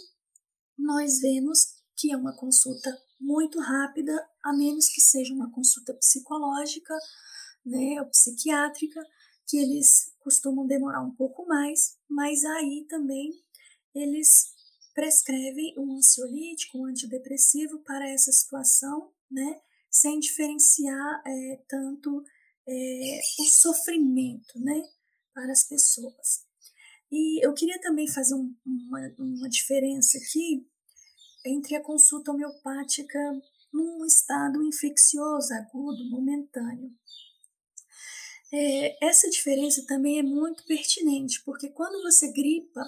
nós 0.78 1.20
vemos 1.20 1.76
que 1.96 2.12
é 2.12 2.16
uma 2.16 2.36
consulta 2.36 2.96
muito 3.18 3.58
rápida, 3.60 4.12
a 4.42 4.52
menos 4.52 4.88
que 4.88 5.00
seja 5.00 5.32
uma 5.32 5.50
consulta 5.50 5.94
psicológica, 5.94 6.94
né, 7.64 8.00
ou 8.00 8.06
psiquiátrica, 8.06 9.02
que 9.46 9.56
eles 9.56 10.12
costumam 10.20 10.66
demorar 10.66 11.02
um 11.02 11.14
pouco 11.14 11.46
mais, 11.46 11.96
mas 12.08 12.44
aí 12.44 12.86
também 12.88 13.32
eles 13.94 14.55
prescrevem 14.96 15.74
um 15.76 15.98
ansiolítico, 15.98 16.78
um 16.78 16.86
antidepressivo 16.86 17.80
para 17.80 18.08
essa 18.08 18.32
situação, 18.32 19.12
né, 19.30 19.60
sem 19.90 20.18
diferenciar 20.18 21.22
é, 21.26 21.62
tanto 21.68 22.24
é, 22.66 23.20
o 23.38 23.44
sofrimento, 23.44 24.58
né, 24.58 24.82
para 25.34 25.52
as 25.52 25.68
pessoas. 25.68 26.46
E 27.12 27.46
eu 27.46 27.52
queria 27.52 27.78
também 27.78 28.08
fazer 28.08 28.34
um, 28.34 28.56
uma, 28.64 29.14
uma 29.18 29.48
diferença 29.50 30.16
aqui 30.16 30.66
entre 31.44 31.76
a 31.76 31.82
consulta 31.82 32.32
homeopática 32.32 33.18
num 33.70 34.02
estado 34.06 34.62
infeccioso, 34.62 35.52
agudo, 35.52 36.08
momentâneo. 36.10 36.90
É, 38.50 39.06
essa 39.06 39.28
diferença 39.28 39.84
também 39.86 40.18
é 40.18 40.22
muito 40.22 40.64
pertinente, 40.64 41.42
porque 41.44 41.68
quando 41.68 42.02
você 42.02 42.32
gripa, 42.32 42.80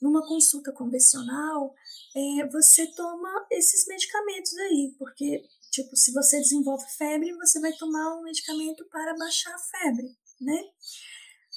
numa 0.00 0.26
consulta 0.26 0.72
convencional, 0.72 1.74
é, 2.14 2.46
você 2.48 2.86
toma 2.94 3.46
esses 3.50 3.86
medicamentos 3.86 4.54
aí, 4.58 4.94
porque, 4.98 5.42
tipo, 5.70 5.96
se 5.96 6.12
você 6.12 6.38
desenvolve 6.38 6.84
febre, 6.96 7.34
você 7.34 7.60
vai 7.60 7.72
tomar 7.72 8.18
um 8.18 8.22
medicamento 8.22 8.84
para 8.90 9.16
baixar 9.16 9.54
a 9.54 9.58
febre, 9.58 10.16
né? 10.40 10.62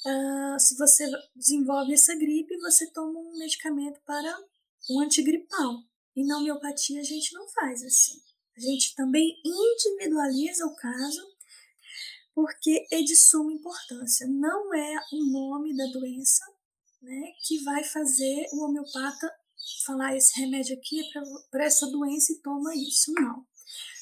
Uh, 0.06 0.58
se 0.58 0.76
você 0.78 1.04
desenvolve 1.36 1.92
essa 1.92 2.14
gripe, 2.14 2.56
você 2.58 2.90
toma 2.90 3.20
um 3.20 3.38
medicamento 3.38 4.00
para 4.06 4.34
um 4.90 5.00
antigripal. 5.00 5.82
E 6.16 6.24
na 6.24 6.38
homeopatia 6.38 7.00
a 7.00 7.04
gente 7.04 7.34
não 7.34 7.46
faz 7.48 7.82
assim. 7.84 8.18
A 8.56 8.60
gente 8.60 8.94
também 8.94 9.36
individualiza 9.44 10.66
o 10.66 10.74
caso 10.74 11.22
porque 12.34 12.86
é 12.90 13.02
de 13.02 13.14
suma 13.14 13.52
importância. 13.52 14.26
Não 14.26 14.74
é 14.74 14.96
o 15.12 15.24
nome 15.30 15.76
da 15.76 15.86
doença 15.86 16.44
né, 17.02 17.32
que 17.46 17.62
vai 17.64 17.82
fazer 17.84 18.46
o 18.52 18.64
homeopata 18.64 19.30
falar 19.84 20.16
esse 20.16 20.38
remédio 20.40 20.76
aqui 20.76 21.00
é 21.00 21.20
para 21.50 21.64
essa 21.64 21.86
doença 21.86 22.32
e 22.32 22.40
toma 22.40 22.74
isso. 22.74 23.12
Não. 23.12 23.46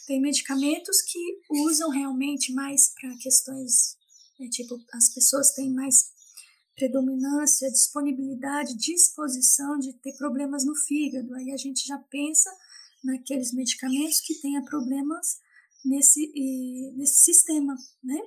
Tem 0.06 0.20
medicamentos 0.20 1.02
que 1.02 1.18
usam 1.50 1.90
realmente 1.90 2.52
mais 2.52 2.92
para 2.94 3.16
questões, 3.18 3.96
né, 4.38 4.48
tipo, 4.48 4.78
as 4.94 5.12
pessoas 5.12 5.52
têm 5.52 5.72
mais 5.72 6.12
predominância, 6.74 7.70
disponibilidade, 7.70 8.76
disposição 8.76 9.78
de 9.78 9.92
ter 9.94 10.16
problemas 10.16 10.64
no 10.64 10.74
fígado. 10.74 11.34
Aí 11.34 11.50
a 11.50 11.56
gente 11.56 11.84
já 11.86 11.98
pensa 11.98 12.50
naqueles 13.02 13.52
medicamentos 13.52 14.20
que 14.20 14.40
tenha 14.40 14.64
problemas 14.64 15.38
nesse, 15.84 16.32
nesse 16.96 17.24
sistema, 17.24 17.76
né? 18.02 18.18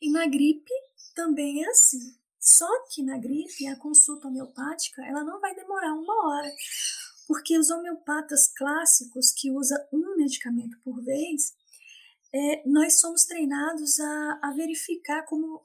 E 0.00 0.10
na 0.10 0.26
gripe 0.26 0.72
também 1.14 1.62
é 1.62 1.68
assim. 1.68 2.23
Só 2.44 2.68
que 2.90 3.02
na 3.02 3.16
gripe, 3.16 3.66
a 3.66 3.78
consulta 3.78 4.28
homeopática, 4.28 5.02
ela 5.06 5.24
não 5.24 5.40
vai 5.40 5.54
demorar 5.54 5.94
uma 5.94 6.28
hora, 6.28 6.52
porque 7.26 7.58
os 7.58 7.70
homeopatas 7.70 8.52
clássicos 8.54 9.32
que 9.32 9.50
usam 9.50 9.78
um 9.90 10.14
medicamento 10.14 10.78
por 10.84 11.02
vez, 11.02 11.54
é, 12.34 12.68
nós 12.68 13.00
somos 13.00 13.24
treinados 13.24 13.98
a, 13.98 14.40
a 14.42 14.52
verificar 14.52 15.24
como 15.24 15.62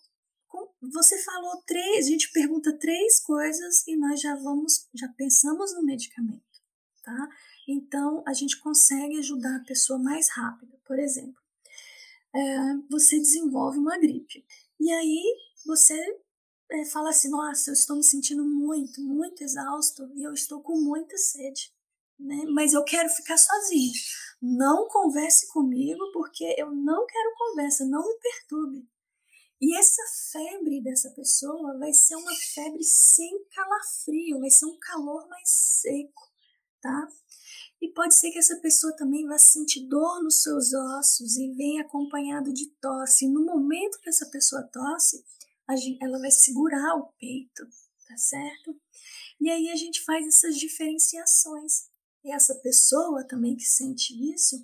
você 0.81 1.21
falou 1.23 1.61
três, 1.67 2.05
a 2.05 2.09
gente 2.09 2.31
pergunta 2.31 2.77
três 2.79 3.19
coisas 3.19 3.85
e 3.85 3.97
nós 3.97 4.21
já 4.21 4.35
vamos, 4.35 4.87
já 4.93 5.07
pensamos 5.09 5.75
no 5.75 5.83
medicamento, 5.83 6.41
tá? 7.03 7.27
Então 7.67 8.23
a 8.25 8.33
gente 8.33 8.59
consegue 8.59 9.19
ajudar 9.19 9.57
a 9.57 9.65
pessoa 9.65 9.99
mais 9.99 10.29
rápido. 10.31 10.79
Por 10.85 10.97
exemplo, 10.97 11.39
é, 12.33 12.57
você 12.89 13.19
desenvolve 13.19 13.77
uma 13.77 13.97
gripe 13.97 14.45
e 14.79 14.91
aí 14.91 15.23
você 15.65 15.95
é, 16.71 16.85
fala 16.85 17.09
assim: 17.09 17.29
Nossa, 17.29 17.69
eu 17.69 17.73
estou 17.73 17.95
me 17.97 18.03
sentindo 18.03 18.43
muito, 18.43 19.01
muito 19.01 19.43
exausto 19.43 20.09
e 20.15 20.23
eu 20.23 20.33
estou 20.33 20.61
com 20.61 20.79
muita 20.79 21.17
sede, 21.17 21.73
né? 22.19 22.45
Mas 22.49 22.73
eu 22.73 22.83
quero 22.83 23.09
ficar 23.09 23.37
sozinho. 23.37 23.93
Não 24.41 24.87
converse 24.87 25.47
comigo 25.49 26.11
porque 26.13 26.55
eu 26.57 26.71
não 26.71 27.05
quero 27.05 27.35
conversa, 27.37 27.85
não 27.85 28.07
me 28.07 28.19
perturbe. 28.19 28.87
E 29.61 29.77
essa 29.77 30.01
febre 30.31 30.81
dessa 30.81 31.09
pessoa 31.11 31.77
vai 31.77 31.91
ser 31.91 32.15
uma 32.15 32.33
febre 32.53 32.83
sem 32.83 33.43
calafrio, 33.53 34.39
vai 34.39 34.49
ser 34.49 34.65
um 34.65 34.79
calor 34.79 35.27
mais 35.27 35.49
seco, 35.49 36.31
tá? 36.81 37.09
E 37.81 37.89
pode 37.89 38.15
ser 38.15 38.31
que 38.31 38.39
essa 38.39 38.57
pessoa 38.57 38.95
também 38.95 39.25
vá 39.25 39.37
sentir 39.37 39.87
dor 39.87 40.23
nos 40.23 40.41
seus 40.41 40.73
ossos 40.73 41.37
e 41.37 41.51
venha 41.53 41.81
acompanhado 41.81 42.53
de 42.53 42.67
tosse. 42.81 43.27
No 43.27 43.43
momento 43.45 43.99
que 43.99 44.09
essa 44.09 44.25
pessoa 44.27 44.63
tosse, 44.63 45.25
ela 46.01 46.19
vai 46.19 46.31
segurar 46.31 46.95
o 46.95 47.13
peito, 47.19 47.63
tá 48.07 48.17
certo? 48.17 48.75
E 49.39 49.49
aí 49.49 49.69
a 49.69 49.75
gente 49.75 50.03
faz 50.03 50.27
essas 50.27 50.57
diferenciações. 50.57 51.89
E 52.23 52.31
essa 52.31 52.55
pessoa 52.55 53.25
também 53.25 53.55
que 53.55 53.63
sente 53.63 54.13
isso, 54.33 54.55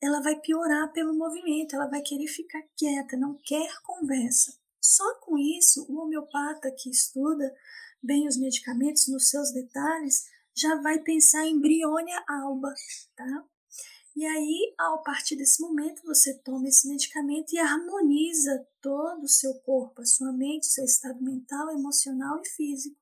ela 0.00 0.20
vai 0.20 0.38
piorar 0.38 0.92
pelo 0.92 1.14
movimento, 1.14 1.74
ela 1.74 1.88
vai 1.88 2.02
querer 2.02 2.26
ficar 2.26 2.62
quieta, 2.76 3.16
não 3.16 3.34
quer 3.42 3.80
conversa. 3.82 4.56
Só 4.80 5.14
com 5.20 5.38
isso, 5.38 5.86
o 5.88 5.98
homeopata 6.00 6.70
que 6.70 6.90
estuda 6.90 7.54
bem 8.02 8.28
os 8.28 8.36
medicamentos 8.36 9.08
nos 9.08 9.28
seus 9.28 9.52
detalhes 9.52 10.26
já 10.54 10.80
vai 10.80 10.98
pensar 11.00 11.46
em 11.46 11.60
Brionia 11.60 12.22
alba, 12.28 12.72
tá? 13.16 13.44
E 14.16 14.24
aí, 14.24 14.74
a 14.78 14.96
partir 15.04 15.36
desse 15.36 15.60
momento, 15.60 16.02
você 16.02 16.36
toma 16.38 16.68
esse 16.68 16.88
medicamento 16.88 17.52
e 17.52 17.58
harmoniza 17.58 18.66
todo 18.80 19.24
o 19.24 19.28
seu 19.28 19.54
corpo, 19.60 20.00
a 20.00 20.06
sua 20.06 20.32
mente, 20.32 20.66
seu 20.66 20.84
estado 20.84 21.22
mental, 21.22 21.70
emocional 21.70 22.40
e 22.40 22.48
físico. 22.48 22.96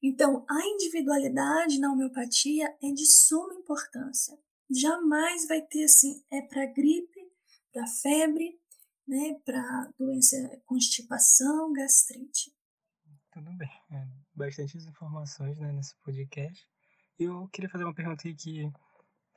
Então, 0.00 0.46
a 0.48 0.64
individualidade 0.64 1.80
na 1.80 1.92
homeopatia 1.92 2.72
é 2.80 2.92
de 2.92 3.04
suma 3.04 3.52
importância 3.54 4.38
Jamais 4.70 5.48
vai 5.48 5.62
ter 5.62 5.84
assim, 5.84 6.22
é 6.30 6.42
para 6.42 6.66
gripe, 6.66 7.20
para 7.72 7.86
febre, 7.86 8.60
né, 9.06 9.40
para 9.42 9.90
doença, 9.98 10.36
constipação, 10.66 11.72
gastrite. 11.72 12.54
Tudo 13.32 13.50
bem, 13.56 13.70
é, 13.90 14.06
bastantes 14.34 14.84
informações 14.84 15.58
né, 15.58 15.72
nesse 15.72 15.96
podcast. 16.00 16.68
Eu 17.18 17.48
queria 17.48 17.70
fazer 17.70 17.84
uma 17.84 17.94
pergunta 17.94 18.20
aqui 18.20 18.34
que 18.34 18.72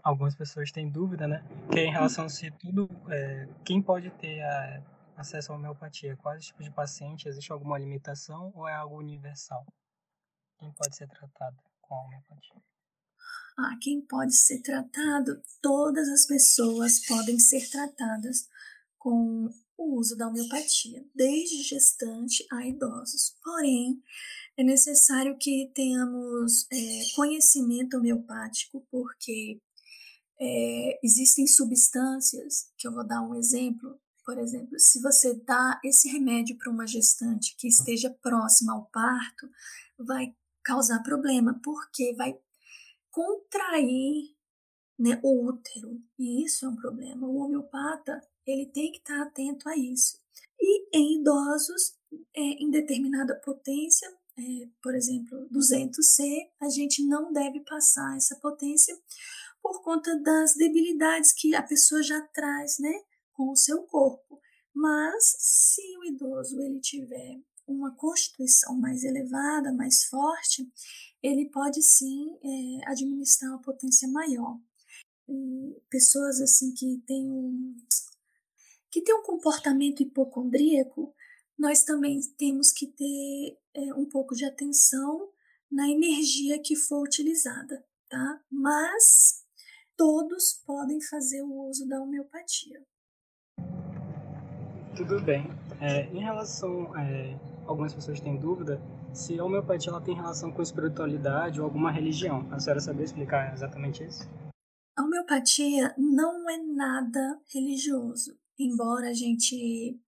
algumas 0.04 0.36
pessoas 0.36 0.72
têm 0.72 0.90
dúvida, 0.90 1.28
né? 1.28 1.44
Que 1.72 1.80
é 1.80 1.86
em 1.86 1.92
relação 1.92 2.28
se 2.30 2.52
tudo, 2.52 2.90
é, 3.10 3.48
quem 3.64 3.82
pode 3.82 4.10
ter 4.12 4.42
a, 4.42 4.84
acesso 5.18 5.52
à 5.52 5.56
homeopatia? 5.56 6.18
Quais 6.18 6.48
tipos 6.48 6.66
de 6.66 6.72
paciente? 6.72 7.28
Existe 7.28 7.52
alguma 7.52 7.78
limitação 7.78 8.52
ou 8.56 8.68
é 8.68 8.74
algo 8.74 8.98
universal? 8.98 9.66
Quem 10.60 10.72
pode 10.74 10.96
ser 10.96 11.08
tratado 11.08 11.58
com 11.82 11.96
a 11.96 12.06
homeopatia? 12.06 12.62
Ah, 13.58 13.78
quem 13.82 14.02
pode 14.02 14.36
ser 14.36 14.62
tratado? 14.62 15.42
Todas 15.62 16.08
as 16.10 16.26
pessoas 16.26 17.06
podem 17.06 17.38
ser 17.38 17.70
tratadas 17.70 18.48
com 18.98 19.50
o 19.78 20.00
uso 20.00 20.16
da 20.16 20.28
homeopatia, 20.28 21.04
desde 21.14 21.64
gestante 21.64 22.46
a 22.52 22.66
idosos. 22.66 23.36
Porém, 23.44 24.02
é 24.58 24.64
necessário 24.64 25.38
que 25.40 25.72
tenhamos 25.74 26.68
é, 26.72 27.16
conhecimento 27.16 27.98
homeopático, 27.98 28.86
porque 28.92 29.60
é, 30.42 31.00
existem 31.04 31.46
substâncias, 31.46 32.72
que 32.76 32.88
eu 32.88 32.92
vou 32.92 33.06
dar 33.06 33.22
um 33.22 33.36
exemplo, 33.36 34.00
por 34.26 34.40
exemplo, 34.40 34.80
se 34.80 35.00
você 35.00 35.36
dá 35.36 35.80
esse 35.86 36.10
remédio 36.10 36.58
para 36.58 36.72
uma 36.72 36.88
gestante 36.88 37.56
que 37.58 37.68
esteja 37.68 38.10
próxima 38.10 38.74
ao 38.74 38.86
parto, 38.86 39.48
vai 40.00 40.36
causar 40.64 41.04
problema, 41.04 41.60
porque 41.64 42.16
vai 42.16 42.36
contrair 43.12 44.36
né, 44.98 45.20
o 45.24 45.48
útero, 45.48 46.02
e 46.18 46.44
isso 46.44 46.66
é 46.66 46.70
um 46.70 46.76
problema. 46.76 47.28
O 47.28 47.38
homeopata 47.38 48.20
ele 48.46 48.66
tem 48.66 48.92
que 48.92 48.98
estar 48.98 49.22
atento 49.22 49.70
a 49.70 49.78
isso. 49.78 50.20
E 50.60 50.98
em 50.98 51.20
idosos, 51.20 51.96
é, 52.36 52.42
em 52.42 52.70
determinada 52.72 53.36
potência, 53.36 54.08
é, 54.38 54.68
por 54.82 54.96
exemplo, 54.96 55.48
200C, 55.52 56.50
a 56.60 56.70
gente 56.70 57.04
não 57.06 57.32
deve 57.32 57.60
passar 57.60 58.16
essa 58.16 58.36
potência 58.38 58.98
por 59.62 59.82
conta 59.84 60.18
das 60.20 60.56
debilidades 60.56 61.34
que 61.34 61.56
a 61.56 61.64
pessoa 61.64 62.02
já 62.02 62.22
traz, 62.34 62.80
né, 62.80 62.94
com 63.34 63.52
o 63.52 63.56
seu 63.56 63.84
corpo. 63.84 64.40
Mas 64.74 65.36
se 65.40 65.82
o 65.98 66.06
idoso 66.06 66.60
ele 66.62 66.80
tiver 66.80 67.40
uma 67.68 67.96
constituição 67.96 68.76
mais 68.78 69.04
elevada, 69.04 69.72
mais 69.72 70.06
forte, 70.06 70.68
ele 71.22 71.50
pode 71.50 71.82
sim 71.82 72.38
é, 72.44 72.90
administrar 72.90 73.52
uma 73.52 73.62
potência 73.62 74.08
maior. 74.08 74.60
E 75.28 75.82
pessoas 75.90 76.42
assim 76.42 76.74
que 76.74 77.02
têm 77.06 77.32
um, 77.32 77.76
que 78.90 79.02
tem 79.02 79.16
um 79.16 79.24
comportamento 79.24 80.02
hipocondríaco, 80.02 81.14
nós 81.58 81.84
também 81.84 82.20
temos 82.38 82.72
que 82.72 82.88
ter 82.88 83.58
é, 83.74 83.94
um 83.94 84.06
pouco 84.06 84.36
de 84.36 84.46
atenção 84.46 85.30
na 85.72 85.90
energia 85.90 86.60
que 86.60 86.76
for 86.76 87.04
utilizada, 87.04 87.86
tá? 88.10 88.44
Mas 88.52 89.41
todos 90.02 90.60
podem 90.66 91.00
fazer 91.00 91.44
o 91.44 91.70
uso 91.70 91.88
da 91.88 92.02
homeopatia. 92.02 92.82
Tudo 94.98 95.22
bem. 95.22 95.46
É, 95.80 96.08
em 96.08 96.24
relação, 96.24 96.98
é, 96.98 97.40
algumas 97.68 97.94
pessoas 97.94 98.20
têm 98.20 98.36
dúvida 98.36 98.82
se 99.14 99.40
a 99.40 99.46
homeopatia 99.46 99.92
ela 99.92 100.02
tem 100.02 100.16
relação 100.16 100.52
com 100.52 100.60
espiritualidade 100.64 101.62
ou 101.62 101.66
alguma 101.66 101.92
religião. 101.92 102.52
A 102.52 102.60
senhora 102.60 102.80
sabe 102.80 103.04
explicar 103.04 103.54
exatamente 103.54 104.04
isso? 104.04 104.28
A 104.98 105.04
homeopatia 105.04 105.94
não 105.96 106.50
é 106.50 106.58
nada 106.58 107.40
religioso, 107.54 108.36
embora 108.58 109.10
a 109.10 109.14
gente 109.14 110.02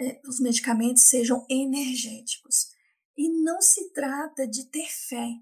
é, 0.00 0.20
os 0.26 0.40
medicamentos 0.40 1.04
sejam 1.04 1.46
energéticos. 1.48 2.72
E 3.16 3.28
não 3.28 3.60
se 3.60 3.92
trata 3.92 4.48
de 4.48 4.64
ter 4.64 4.88
fé. 4.88 5.38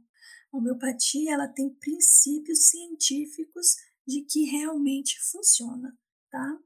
A 0.52 0.56
homeopatia 0.56 1.34
ela 1.34 1.48
tem 1.48 1.70
princípios 1.70 2.68
científicos 2.68 3.76
de 4.06 4.22
que 4.22 4.44
realmente 4.44 5.20
funciona, 5.30 5.96
tá? 6.30 6.58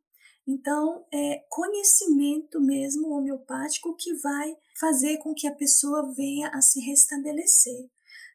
Então, 0.47 1.07
é 1.13 1.45
conhecimento 1.49 2.61
mesmo 2.61 3.11
homeopático 3.11 3.97
que 3.97 4.15
vai 4.15 4.57
fazer 4.79 5.19
com 5.19 5.35
que 5.35 5.47
a 5.47 5.55
pessoa 5.55 6.13
venha 6.15 6.49
a 6.49 6.61
se 6.61 6.81
restabelecer. 6.81 7.89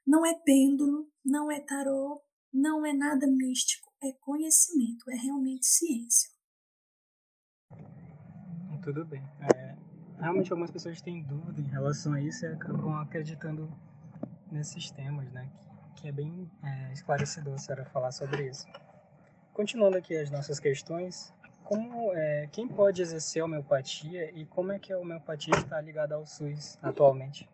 Não 0.05 0.25
é 0.25 0.33
pêndulo, 0.33 1.09
não 1.23 1.51
é 1.51 1.59
tarô, 1.59 2.21
não 2.53 2.85
é 2.85 2.93
nada 2.93 3.27
místico, 3.27 3.91
é 4.01 4.13
conhecimento, 4.13 5.09
é 5.11 5.15
realmente 5.15 5.65
ciência. 5.65 6.29
Tudo 8.83 9.03
bem. 9.03 9.21
É, 9.53 9.75
realmente 10.17 10.49
algumas 10.49 10.71
pessoas 10.71 11.01
têm 11.01 11.21
dúvida 11.23 11.59
em 11.59 11.67
relação 11.67 12.13
a 12.13 12.21
isso 12.21 12.45
e 12.45 12.47
acabam 12.47 12.93
acreditando 13.01 13.69
nesses 14.51 14.91
temas, 14.91 15.31
né? 15.31 15.49
Que, 15.95 16.01
que 16.01 16.07
é 16.07 16.11
bem 16.11 16.49
é, 16.63 16.93
esclarecedor 16.93 17.55
a 17.55 17.57
senhora 17.57 17.85
falar 17.85 18.11
sobre 18.11 18.49
isso. 18.49 18.65
Continuando 19.53 19.97
aqui 19.97 20.15
as 20.15 20.29
nossas 20.29 20.59
questões, 20.59 21.33
como 21.63 22.13
é, 22.13 22.47
quem 22.51 22.67
pode 22.67 23.01
exercer 23.01 23.41
a 23.41 23.45
homeopatia 23.45 24.31
e 24.39 24.45
como 24.45 24.71
é 24.71 24.79
que 24.79 24.93
a 24.93 24.99
homeopatia 24.99 25.53
está 25.57 25.81
ligada 25.81 26.15
ao 26.15 26.25
SUS 26.25 26.77
atualmente? 26.81 27.49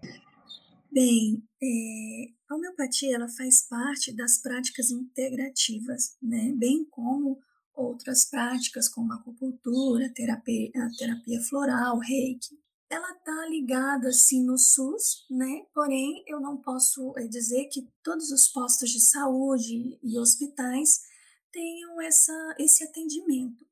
Bem, 0.91 1.41
é, 1.61 2.25
a 2.47 2.55
homeopatia 2.55 3.15
ela 3.15 3.27
faz 3.27 3.67
parte 3.67 4.15
das 4.15 4.39
práticas 4.39 4.91
integrativas, 4.91 6.15
né? 6.21 6.53
bem 6.55 6.85
como 6.91 7.39
outras 7.73 8.29
práticas 8.29 8.87
como 8.87 9.11
acupuntura, 9.13 10.13
terapia, 10.13 10.69
terapia 10.97 11.41
floral, 11.41 11.97
reiki. 11.97 12.62
Ela 12.93 13.11
está 13.11 13.47
ligada 13.47 14.09
assim 14.09 14.43
no 14.43 14.55
SUS, 14.55 15.25
né? 15.27 15.65
Porém, 15.73 16.23
eu 16.27 16.39
não 16.39 16.61
posso 16.61 17.11
é, 17.17 17.25
dizer 17.25 17.65
que 17.65 17.89
todos 18.03 18.29
os 18.29 18.47
postos 18.49 18.91
de 18.91 19.01
saúde 19.01 19.97
e 20.03 20.19
hospitais 20.19 21.01
tenham 21.51 21.99
essa, 21.99 22.55
esse 22.59 22.83
atendimento, 22.83 23.65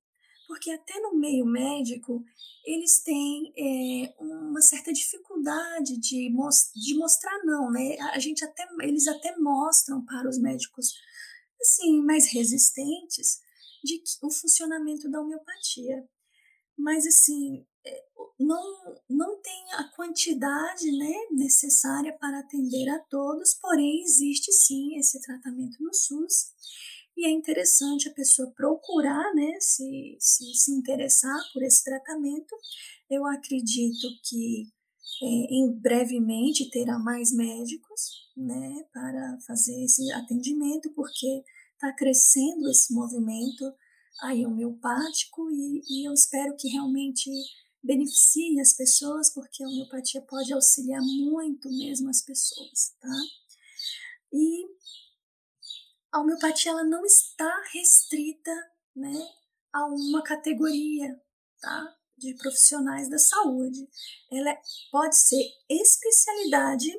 porque 0.48 0.72
até 0.72 1.00
no 1.02 1.14
meio 1.20 1.46
médico 1.46 2.26
eles 2.66 3.04
têm 3.04 3.54
é, 3.56 4.16
uma 4.20 4.60
certa 4.60 4.92
dificuldade 4.92 6.00
de, 6.00 6.34
de 6.76 6.98
mostrar 6.98 7.46
não, 7.46 7.70
né? 7.70 8.00
A 8.14 8.18
gente 8.18 8.44
até 8.44 8.68
eles 8.82 9.08
até 9.08 9.38
mostram 9.38 10.04
para 10.04 10.28
os 10.28 10.40
médicos 10.40 10.96
assim 11.62 12.02
mais 12.02 12.34
resistentes 12.34 13.40
de 13.84 14.02
o 14.24 14.32
funcionamento 14.32 15.08
da 15.12 15.22
homeopatia. 15.22 16.10
Mas, 16.82 17.06
assim, 17.06 17.63
é, 17.86 18.04
não, 18.39 18.63
não 19.08 19.39
tem 19.41 19.74
a 19.74 19.84
quantidade 19.96 20.91
né, 20.91 21.13
necessária 21.32 22.12
para 22.17 22.39
atender 22.39 22.89
a 22.89 23.00
todos, 23.00 23.54
porém, 23.54 24.02
existe 24.02 24.52
sim 24.52 24.98
esse 24.98 25.22
tratamento 25.22 25.78
no 25.80 25.94
SUS. 25.94 26.52
E 27.15 27.28
é 27.28 27.30
interessante 27.30 28.10
a 28.10 28.13
pessoa 28.13 28.52
procurar, 28.52 29.34
né, 29.36 29.60
se, 29.60 30.17
se, 30.20 30.54
se 30.56 30.72
interessar 30.72 31.39
por 31.54 31.62
esse 31.62 31.84
tratamento. 31.84 32.56
Eu 33.10 33.26
acredito 33.28 34.08
que 34.24 34.67
é, 35.22 35.26
em 35.26 35.72
brevemente 35.80 36.70
terá 36.72 36.98
mais 36.98 37.32
médicos 37.32 38.32
né, 38.36 38.86
para 38.91 39.38
fazer 39.46 39.84
esse 39.84 40.12
atendimento, 40.13 40.91
porque 40.96 41.44
está 41.74 41.94
crescendo 41.94 42.70
esse 42.70 42.91
movimento 42.91 43.72
aí 44.22 44.46
homeopático 44.46 45.50
e, 45.52 45.82
e 45.90 46.08
eu 46.08 46.14
espero 46.14 46.56
que 46.56 46.68
realmente 46.70 47.30
beneficie 47.84 48.60
as 48.60 48.74
pessoas, 48.74 49.34
porque 49.34 49.64
a 49.64 49.68
homeopatia 49.68 50.22
pode 50.22 50.54
auxiliar 50.54 51.02
muito 51.02 51.70
mesmo 51.70 52.10
as 52.10 52.22
pessoas, 52.22 52.96
tá? 53.00 53.10
E 54.32 54.66
a 56.12 56.20
homeopatia 56.20 56.72
ela 56.72 56.84
não 56.84 57.04
está 57.06 57.52
restrita, 57.74 58.52
né, 58.96 59.28
a 59.74 59.86
uma 59.86 60.22
categoria, 60.22 61.20
tá? 61.60 61.98
De 62.18 62.36
profissionais 62.36 63.10
da 63.10 63.18
saúde. 63.18 63.88
Ela 64.32 64.52
é, 64.52 64.62
pode 64.92 65.18
ser 65.18 65.44
especialidade 65.68 66.92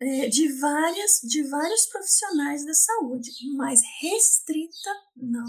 é, 0.00 0.28
de, 0.28 0.52
várias, 0.58 1.20
de 1.22 1.42
vários 1.48 1.86
profissionais 1.86 2.64
da 2.64 2.72
saúde, 2.72 3.30
mas 3.56 3.82
restrita 4.00 4.90
não. 5.16 5.46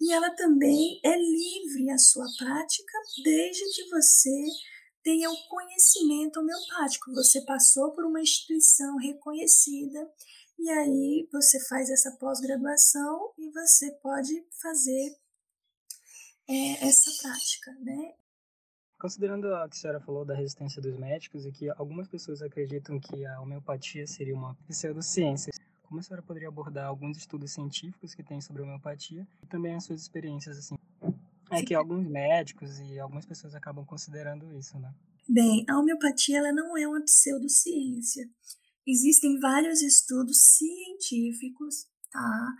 E 0.00 0.12
ela 0.12 0.30
também 0.34 1.00
é 1.02 1.16
livre 1.16 1.90
a 1.90 1.98
sua 1.98 2.26
prática, 2.38 2.92
desde 3.24 3.64
que 3.74 3.88
você 3.88 4.44
tenha 5.02 5.30
o 5.30 5.48
conhecimento 5.48 6.40
homeopático. 6.40 7.12
Você 7.12 7.40
passou 7.44 7.92
por 7.94 8.04
uma 8.04 8.20
instituição 8.20 8.96
reconhecida 8.96 10.10
e 10.58 10.70
aí 10.70 11.28
você 11.32 11.64
faz 11.68 11.90
essa 11.90 12.16
pós-graduação 12.18 13.32
e 13.38 13.50
você 13.50 13.92
pode 14.02 14.34
fazer 14.60 15.16
é, 16.48 16.86
essa 16.86 17.10
prática, 17.22 17.72
né? 17.80 18.14
Considerando 18.98 19.46
o 19.46 19.68
que 19.68 19.76
a 19.76 19.80
senhora 19.80 20.00
falou 20.00 20.24
da 20.24 20.34
resistência 20.34 20.80
dos 20.80 20.98
médicos 20.98 21.44
e 21.44 21.52
que 21.52 21.68
algumas 21.70 22.08
pessoas 22.08 22.40
acreditam 22.40 22.98
que 22.98 23.26
a 23.26 23.40
homeopatia 23.40 24.06
seria 24.06 24.34
uma 24.34 24.56
pseudociência, 24.66 25.52
como 25.86 26.00
a 26.00 26.02
senhora 26.02 26.22
poderia 26.22 26.48
abordar 26.48 26.86
alguns 26.86 27.16
estudos 27.16 27.52
científicos 27.52 28.14
que 28.14 28.22
tem 28.22 28.40
sobre 28.40 28.62
homeopatia 28.62 29.26
e 29.42 29.46
também 29.46 29.74
as 29.74 29.84
suas 29.84 30.02
experiências, 30.02 30.58
assim. 30.58 30.76
É 31.50 31.62
que 31.62 31.74
alguns 31.74 32.06
médicos 32.06 32.78
e 32.80 32.98
algumas 32.98 33.24
pessoas 33.24 33.54
acabam 33.54 33.84
considerando 33.84 34.52
isso, 34.58 34.78
né? 34.78 34.92
Bem, 35.28 35.64
a 35.68 35.78
homeopatia 35.78 36.38
ela 36.38 36.52
não 36.52 36.76
é 36.76 36.86
uma 36.86 37.02
pseudociência. 37.02 38.28
Existem 38.86 39.38
vários 39.40 39.82
estudos 39.82 40.38
científicos, 40.56 41.86
tá? 42.10 42.54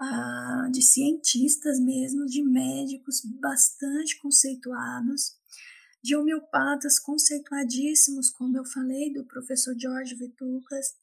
Ah, 0.00 0.68
de 0.72 0.80
cientistas 0.80 1.80
mesmo, 1.80 2.26
de 2.26 2.42
médicos 2.42 3.20
bastante 3.40 4.18
conceituados, 4.20 5.36
de 6.02 6.16
homeopatas 6.16 6.98
conceituadíssimos, 7.00 8.30
como 8.30 8.56
eu 8.56 8.64
falei, 8.64 9.12
do 9.12 9.24
professor 9.24 9.74
George 9.78 10.14
Vitucas, 10.14 10.94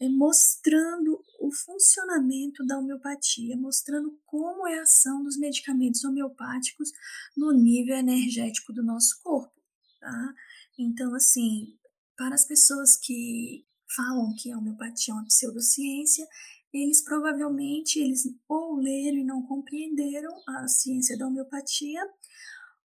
é, 0.00 0.08
mostrando 0.08 1.22
o 1.40 1.50
funcionamento 1.52 2.64
da 2.66 2.78
homeopatia, 2.78 3.56
mostrando 3.56 4.18
como 4.24 4.66
é 4.66 4.78
a 4.78 4.82
ação 4.82 5.22
dos 5.22 5.38
medicamentos 5.38 6.04
homeopáticos 6.04 6.90
no 7.36 7.52
nível 7.52 7.96
energético 7.96 8.72
do 8.72 8.82
nosso 8.82 9.20
corpo, 9.22 9.54
tá? 10.00 10.34
Então, 10.78 11.14
assim, 11.14 11.78
para 12.16 12.34
as 12.34 12.46
pessoas 12.46 12.96
que 12.96 13.64
falam 13.94 14.34
que 14.36 14.50
a 14.50 14.58
homeopatia 14.58 15.12
é 15.12 15.14
uma 15.14 15.26
pseudociência, 15.26 16.26
eles 16.72 17.02
provavelmente 17.02 17.98
eles 17.98 18.22
ou 18.48 18.76
leram 18.76 19.18
e 19.18 19.24
não 19.24 19.42
compreenderam 19.46 20.30
a 20.46 20.68
ciência 20.68 21.16
da 21.16 21.26
homeopatia, 21.26 22.02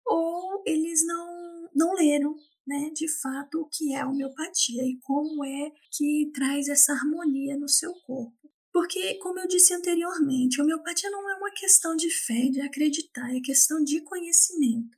ou 0.06 0.63
eles 0.65 1.06
não, 1.06 1.69
não 1.76 1.93
leram 1.93 2.36
né, 2.65 2.91
de 2.93 3.08
fato 3.08 3.62
o 3.62 3.67
que 3.67 3.93
é 3.93 4.02
a 4.02 4.08
homeopatia 4.08 4.84
e 4.84 4.97
como 5.02 5.43
é 5.43 5.71
que 5.91 6.32
traz 6.34 6.67
essa 6.67 6.93
harmonia 6.93 7.58
no 7.58 7.67
seu 7.67 7.93
corpo. 8.06 8.41
Porque, 8.71 9.15
como 9.15 9.39
eu 9.39 9.47
disse 9.47 9.74
anteriormente, 9.74 10.60
a 10.60 10.63
homeopatia 10.63 11.10
não 11.10 11.30
é 11.30 11.36
uma 11.36 11.52
questão 11.52 11.95
de 11.95 12.10
fé, 12.10 12.50
de 12.50 12.62
acreditar, 12.62 13.36
é 13.36 13.41
questão 13.41 13.84
de 13.84 14.02
conhecimento. 14.02 14.97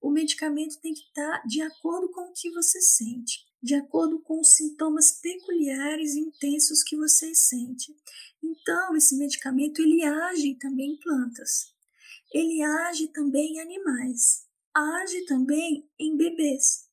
O 0.00 0.10
medicamento 0.10 0.80
tem 0.80 0.92
que 0.92 1.02
estar 1.02 1.42
de 1.46 1.62
acordo 1.62 2.10
com 2.10 2.22
o 2.22 2.32
que 2.32 2.50
você 2.50 2.80
sente, 2.80 3.46
de 3.62 3.76
acordo 3.76 4.18
com 4.20 4.40
os 4.40 4.52
sintomas 4.54 5.12
peculiares 5.20 6.14
e 6.14 6.20
intensos 6.20 6.82
que 6.82 6.96
você 6.96 7.32
sente. 7.32 7.94
Então, 8.42 8.96
esse 8.96 9.16
medicamento 9.16 9.80
ele 9.80 10.02
age 10.02 10.56
também 10.56 10.94
em 10.94 10.98
plantas. 10.98 11.72
Ele 12.32 12.60
age 12.62 13.06
também 13.08 13.54
em 13.54 13.60
animais. 13.60 14.44
Age 14.74 15.24
também 15.26 15.88
em 15.96 16.16
bebês. 16.16 16.88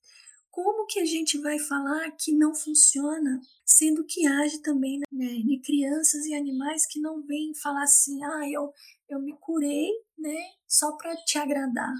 Como 0.62 0.86
que 0.88 1.00
a 1.00 1.06
gente 1.06 1.38
vai 1.38 1.58
falar 1.58 2.12
que 2.12 2.34
não 2.34 2.54
funciona, 2.54 3.40
sendo 3.66 4.04
que 4.04 4.28
age 4.28 4.62
também 4.62 5.00
né, 5.10 5.26
em 5.26 5.62
crianças 5.62 6.26
e 6.26 6.34
animais 6.34 6.86
que 6.86 7.00
não 7.00 7.26
vêm 7.26 7.56
falar 7.56 7.84
assim, 7.84 8.22
ah, 8.22 8.42
eu, 8.52 8.74
eu 9.08 9.22
me 9.22 9.38
curei, 9.40 9.90
né, 10.18 10.36
só 10.68 10.98
para 10.98 11.16
te 11.24 11.38
agradar. 11.38 11.94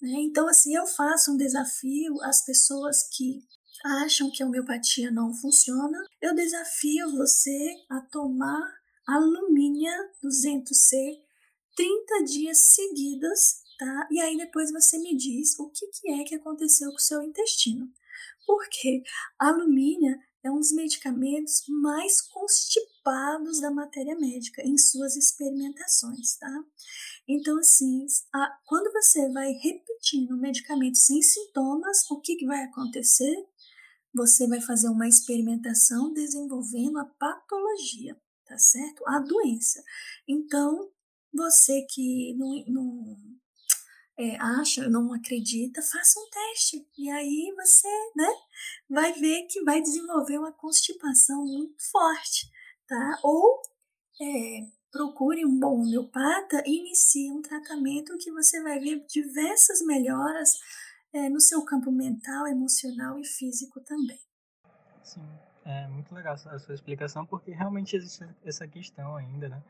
Né? 0.00 0.20
Então, 0.20 0.48
assim, 0.48 0.74
eu 0.74 0.86
faço 0.86 1.32
um 1.32 1.36
desafio 1.36 2.18
às 2.22 2.42
pessoas 2.42 3.02
que 3.14 3.42
acham 3.84 4.30
que 4.30 4.42
a 4.42 4.46
homeopatia 4.46 5.10
não 5.10 5.34
funciona, 5.34 6.02
eu 6.22 6.34
desafio 6.34 7.10
você 7.10 7.74
a 7.90 8.00
tomar 8.00 8.72
alumínio 9.06 9.92
200C 10.24 11.20
30 11.76 12.24
dias 12.24 12.58
seguidos 12.58 13.60
tá? 13.82 14.08
E 14.12 14.20
aí 14.20 14.36
depois 14.36 14.70
você 14.70 14.96
me 14.98 15.16
diz 15.16 15.58
o 15.58 15.68
que, 15.70 15.86
que 15.88 16.12
é 16.12 16.24
que 16.24 16.36
aconteceu 16.36 16.88
com 16.90 16.96
o 16.96 17.00
seu 17.00 17.20
intestino. 17.20 17.92
Porque 18.46 19.02
a 19.40 19.48
alumínio 19.48 20.16
é 20.44 20.50
um 20.50 20.58
dos 20.58 20.72
medicamentos 20.72 21.64
mais 21.68 22.20
constipados 22.20 23.60
da 23.60 23.70
matéria 23.72 24.16
médica 24.16 24.62
em 24.62 24.78
suas 24.78 25.16
experimentações, 25.16 26.36
tá? 26.36 26.64
Então, 27.26 27.58
assim, 27.58 28.06
a, 28.32 28.58
quando 28.66 28.92
você 28.92 29.28
vai 29.32 29.52
repetindo 29.52 30.32
o 30.32 30.40
medicamento 30.40 30.98
sem 30.98 31.20
sintomas, 31.20 32.08
o 32.10 32.20
que, 32.20 32.36
que 32.36 32.46
vai 32.46 32.62
acontecer? 32.64 33.34
Você 34.14 34.46
vai 34.46 34.60
fazer 34.60 34.88
uma 34.88 35.08
experimentação 35.08 36.12
desenvolvendo 36.12 36.98
a 36.98 37.04
patologia, 37.04 38.20
tá 38.46 38.58
certo? 38.58 39.02
A 39.08 39.20
doença. 39.20 39.82
Então, 40.28 40.90
você 41.32 41.82
que 41.88 42.34
não, 42.36 42.64
não 42.66 43.41
é, 44.22 44.36
acha, 44.40 44.88
não 44.88 45.12
acredita, 45.12 45.82
faça 45.82 46.20
um 46.20 46.30
teste. 46.30 46.86
E 46.96 47.10
aí 47.10 47.52
você 47.56 47.88
né, 48.14 48.28
vai 48.88 49.12
ver 49.14 49.46
que 49.48 49.62
vai 49.64 49.82
desenvolver 49.82 50.38
uma 50.38 50.52
constipação 50.52 51.44
muito 51.44 51.82
forte. 51.90 52.48
Tá? 52.86 53.18
Ou 53.24 53.60
é, 54.20 54.60
procure 54.92 55.44
um 55.44 55.58
bom 55.58 55.80
homeopata 55.80 56.62
e 56.64 56.80
inicie 56.80 57.32
um 57.32 57.42
tratamento 57.42 58.16
que 58.18 58.30
você 58.30 58.62
vai 58.62 58.78
ver 58.78 59.04
diversas 59.06 59.80
melhoras 59.82 60.50
é, 61.12 61.28
no 61.28 61.40
seu 61.40 61.64
campo 61.64 61.90
mental, 61.90 62.46
emocional 62.46 63.18
e 63.18 63.26
físico 63.26 63.80
também. 63.80 64.20
Sim, 65.02 65.26
é 65.64 65.88
muito 65.88 66.14
legal 66.14 66.34
a 66.34 66.58
sua 66.58 66.74
explicação, 66.74 67.26
porque 67.26 67.50
realmente 67.50 67.96
existe 67.96 68.24
essa 68.44 68.68
questão 68.68 69.16
ainda, 69.16 69.48
né? 69.48 69.62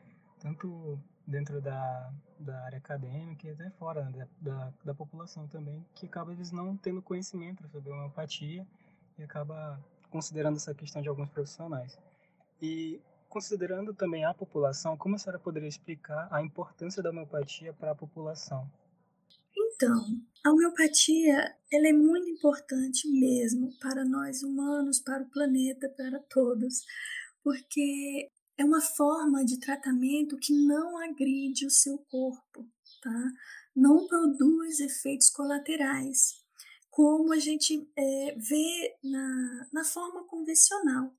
Tanto 0.43 0.99
dentro 1.25 1.59
da, 1.61 2.13
da 2.39 2.65
área 2.65 2.77
acadêmica 2.77 3.47
e 3.47 3.51
até 3.51 3.69
fora 3.71 4.03
né, 4.09 4.27
da, 4.41 4.73
da 4.83 4.93
população 4.93 5.47
também, 5.47 5.83
que 5.95 6.05
acaba 6.05 6.33
eles 6.33 6.51
não 6.51 6.77
tendo 6.77 7.01
conhecimento 7.01 7.67
sobre 7.69 7.89
a 7.89 7.95
homeopatia 7.95 8.67
e 9.17 9.23
acaba 9.23 9.83
considerando 10.11 10.57
essa 10.57 10.75
questão 10.75 11.01
de 11.01 11.09
alguns 11.09 11.29
profissionais. 11.29 11.97
E 12.61 13.01
considerando 13.29 13.93
também 13.93 14.25
a 14.25 14.33
população, 14.33 14.95
como 14.95 15.15
a 15.15 15.17
senhora 15.17 15.39
poderia 15.39 15.67
explicar 15.67 16.27
a 16.29 16.43
importância 16.43 17.01
da 17.01 17.09
homeopatia 17.09 17.73
para 17.73 17.91
a 17.91 17.95
população? 17.95 18.69
Então, 19.55 20.21
a 20.45 20.51
homeopatia 20.51 21.55
ela 21.71 21.87
é 21.87 21.93
muito 21.93 22.29
importante 22.29 23.09
mesmo 23.09 23.69
para 23.79 24.05
nós 24.05 24.43
humanos, 24.43 24.99
para 24.99 25.23
o 25.23 25.29
planeta, 25.29 25.89
para 25.89 26.19
todos, 26.29 26.83
porque 27.43 28.29
é 28.57 28.63
uma 28.63 28.81
forma 28.81 29.43
de 29.43 29.59
tratamento 29.59 30.37
que 30.37 30.53
não 30.53 30.97
agride 30.97 31.65
o 31.65 31.71
seu 31.71 31.97
corpo, 32.09 32.67
tá? 33.01 33.31
Não 33.75 34.07
produz 34.07 34.79
efeitos 34.79 35.29
colaterais, 35.29 36.35
como 36.89 37.33
a 37.33 37.39
gente 37.39 37.89
é, 37.97 38.35
vê 38.37 38.95
na, 39.03 39.67
na 39.73 39.83
forma 39.83 40.23
convencional. 40.25 41.11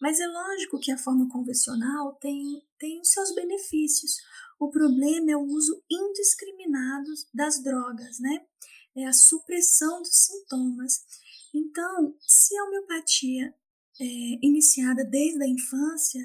Mas 0.00 0.20
é 0.20 0.26
lógico 0.26 0.78
que 0.78 0.92
a 0.92 0.98
forma 0.98 1.28
convencional 1.28 2.14
tem, 2.20 2.62
tem 2.78 3.00
os 3.00 3.10
seus 3.10 3.34
benefícios. 3.34 4.18
O 4.58 4.70
problema 4.70 5.32
é 5.32 5.36
o 5.36 5.44
uso 5.44 5.82
indiscriminado 5.90 7.10
das 7.34 7.62
drogas, 7.62 8.20
né? 8.20 8.46
É 8.94 9.06
a 9.06 9.12
supressão 9.12 10.00
dos 10.02 10.14
sintomas. 10.14 11.04
Então, 11.52 12.14
se 12.20 12.56
a 12.56 12.64
homeopatia 12.64 13.54
é 14.00 14.04
iniciada 14.42 15.04
desde 15.04 15.42
a 15.42 15.48
infância, 15.48 16.20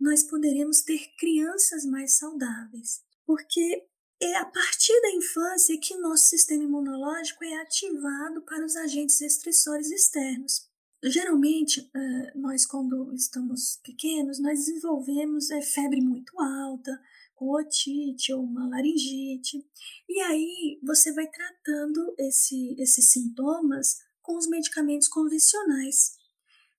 nós 0.00 0.22
poderemos 0.22 0.82
ter 0.82 1.00
crianças 1.18 1.84
mais 1.84 2.16
saudáveis, 2.16 3.02
porque 3.26 3.86
é 4.20 4.36
a 4.36 4.44
partir 4.44 5.00
da 5.00 5.10
infância 5.12 5.78
que 5.80 5.96
nosso 5.96 6.28
sistema 6.28 6.64
imunológico 6.64 7.44
é 7.44 7.60
ativado 7.60 8.42
para 8.42 8.64
os 8.64 8.76
agentes 8.76 9.20
estressores 9.20 9.90
externos. 9.90 10.68
Geralmente, 11.04 11.88
eh, 11.94 12.32
nós 12.34 12.66
quando 12.66 13.14
estamos 13.14 13.78
pequenos, 13.84 14.40
nós 14.40 14.58
desenvolvemos 14.58 15.48
eh, 15.50 15.62
febre 15.62 16.00
muito 16.00 16.40
alta, 16.40 17.00
com 17.36 17.54
otite 17.54 18.32
ou 18.32 18.42
uma 18.42 18.68
laringite, 18.68 19.64
e 20.08 20.20
aí 20.22 20.80
você 20.82 21.12
vai 21.12 21.28
tratando 21.30 22.12
esse, 22.18 22.74
esses 22.80 23.12
sintomas 23.12 23.98
com 24.20 24.36
os 24.36 24.48
medicamentos 24.48 25.06
convencionais. 25.06 26.18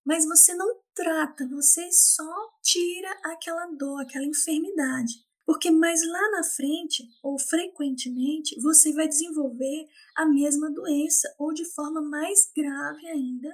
Mas 0.04 0.26
você 0.26 0.54
não 0.54 0.82
trata, 0.94 1.48
você 1.48 1.90
só 1.94 2.59
tira 2.72 3.12
aquela 3.24 3.66
dor, 3.78 4.02
aquela 4.02 4.26
enfermidade. 4.26 5.14
Porque 5.46 5.72
mais 5.72 6.06
lá 6.06 6.32
na 6.32 6.44
frente, 6.44 7.04
ou 7.24 7.40
frequentemente, 7.40 8.60
você 8.62 8.94
vai 8.94 9.08
desenvolver 9.08 9.88
a 10.16 10.28
mesma 10.28 10.72
doença, 10.72 11.34
ou 11.40 11.52
de 11.52 11.66
forma 11.74 12.02
mais 12.02 12.52
grave 12.56 13.08
ainda, 13.08 13.50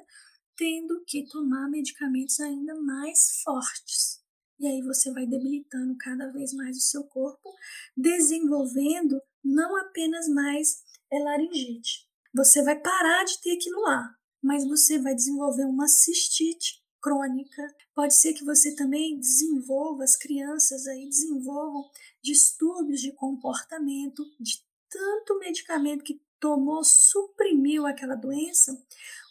tendo 0.58 1.02
que 1.08 1.26
tomar 1.30 1.70
medicamentos 1.70 2.40
ainda 2.42 2.76
mais 2.82 3.42
fortes. 3.44 4.22
E 4.60 4.68
aí 4.68 4.82
você 4.82 5.12
vai 5.14 5.26
debilitando 5.26 5.96
cada 5.98 6.32
vez 6.32 6.54
mais 6.54 6.78
o 6.78 6.82
seu 6.82 7.04
corpo, 7.06 7.50
desenvolvendo 7.96 9.22
não 9.44 9.78
apenas 9.78 10.28
mais 10.28 10.84
laringite. 11.12 12.06
Você 12.34 12.62
vai 12.62 12.78
parar 12.78 13.24
de 13.24 13.40
ter 13.42 13.56
aquilo 13.56 13.82
lá, 13.82 14.14
mas 14.44 14.68
você 14.68 15.00
vai 15.00 15.16
desenvolver 15.16 15.64
uma 15.64 15.88
cistite 15.88 16.85
crônica. 17.06 17.62
Pode 17.94 18.16
ser 18.16 18.34
que 18.34 18.44
você 18.44 18.76
também 18.76 19.20
desenvolva, 19.20 20.04
as 20.04 20.16
crianças 20.16 20.88
aí 20.88 21.08
desenvolvam 21.08 21.88
distúrbios 22.20 23.00
de 23.00 23.12
comportamento, 23.12 24.24
de 24.40 24.66
tanto 24.90 25.38
medicamento 25.38 26.04
que 26.04 26.20
tomou, 26.40 26.84
suprimiu 26.84 27.86
aquela 27.86 28.16
doença, 28.16 28.72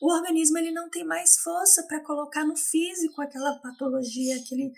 o 0.00 0.12
organismo 0.12 0.58
ele 0.58 0.70
não 0.70 0.88
tem 0.88 1.04
mais 1.04 1.38
força 1.38 1.82
para 1.84 2.00
colocar 2.04 2.44
no 2.44 2.56
físico 2.56 3.20
aquela 3.20 3.58
patologia, 3.58 4.36
aquele, 4.36 4.72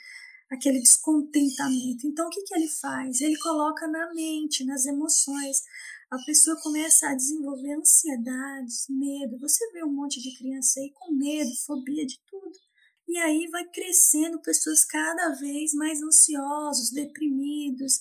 aquele 0.51 0.81
descontentamento. 0.81 2.07
Então, 2.07 2.27
o 2.27 2.31
que, 2.31 2.43
que 2.43 2.55
ele 2.55 2.69
faz? 2.69 3.21
Ele 3.21 3.39
coloca 3.39 3.87
na 3.87 4.13
mente, 4.15 4.65
nas 4.65 4.87
emoções. 4.87 5.63
A 6.11 6.19
pessoa 6.25 6.61
começa 6.63 7.09
a 7.09 7.15
desenvolver 7.15 7.75
ansiedades, 7.75 8.87
medo. 8.89 9.39
Você 9.41 9.71
vê 9.73 9.85
um 9.85 9.93
monte 9.93 10.21
de 10.21 10.37
criança 10.39 10.81
aí 10.81 10.93
com 10.95 11.13
medo, 11.13 11.51
fobia 11.67 12.07
de 12.07 12.21
tudo. 12.31 12.66
E 13.09 13.19
aí 13.19 13.47
vai 13.49 13.65
crescendo 13.69 14.41
pessoas 14.41 14.85
cada 14.85 15.31
vez 15.31 15.73
mais 15.73 16.03
ansiosos, 16.03 16.91
deprimidos, 16.91 18.01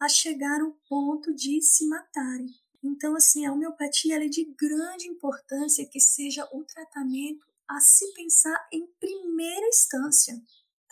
a 0.00 0.08
chegar 0.08 0.60
ao 0.60 0.72
ponto 0.88 1.34
de 1.34 1.60
se 1.60 1.86
matarem. 1.86 2.54
Então, 2.82 3.16
assim, 3.16 3.44
a 3.44 3.52
homeopatia 3.52 4.16
é 4.16 4.28
de 4.28 4.44
grande 4.58 5.08
importância 5.08 5.86
que 5.86 6.00
seja 6.00 6.48
o 6.52 6.64
tratamento 6.64 7.44
a 7.68 7.80
se 7.80 8.12
pensar 8.14 8.56
em 8.72 8.86
primeira 9.00 9.66
instância, 9.66 10.40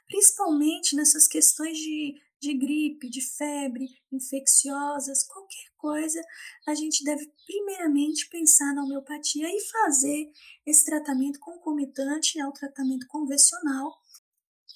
principalmente 0.07 0.97
nessas 0.97 1.29
questões 1.29 1.79
de, 1.79 2.21
de 2.45 2.55
gripe, 2.55 3.09
de 3.09 3.23
febre, 3.23 3.89
infecciosas, 4.13 5.25
qualquer 5.25 5.71
coisa, 5.79 6.21
a 6.67 6.75
gente 6.75 7.03
deve 7.03 7.27
primeiramente 7.47 8.29
pensar 8.29 8.75
na 8.75 8.85
homeopatia 8.85 9.49
e 9.49 9.61
fazer 9.61 10.31
esse 10.67 10.85
tratamento 10.85 11.41
concomitante 11.41 12.39
ao 12.41 12.53
tratamento 12.53 13.07
convencional. 13.07 13.99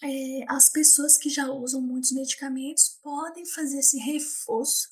É, 0.02 0.44
as 0.48 0.68
pessoas 0.68 1.18
que 1.18 1.28
já 1.28 1.50
usam 1.50 1.82
muitos 1.82 2.12
medicamentos 2.12 2.98
podem 3.02 3.44
fazer 3.44 3.80
esse 3.80 3.98
reforço 3.98 4.88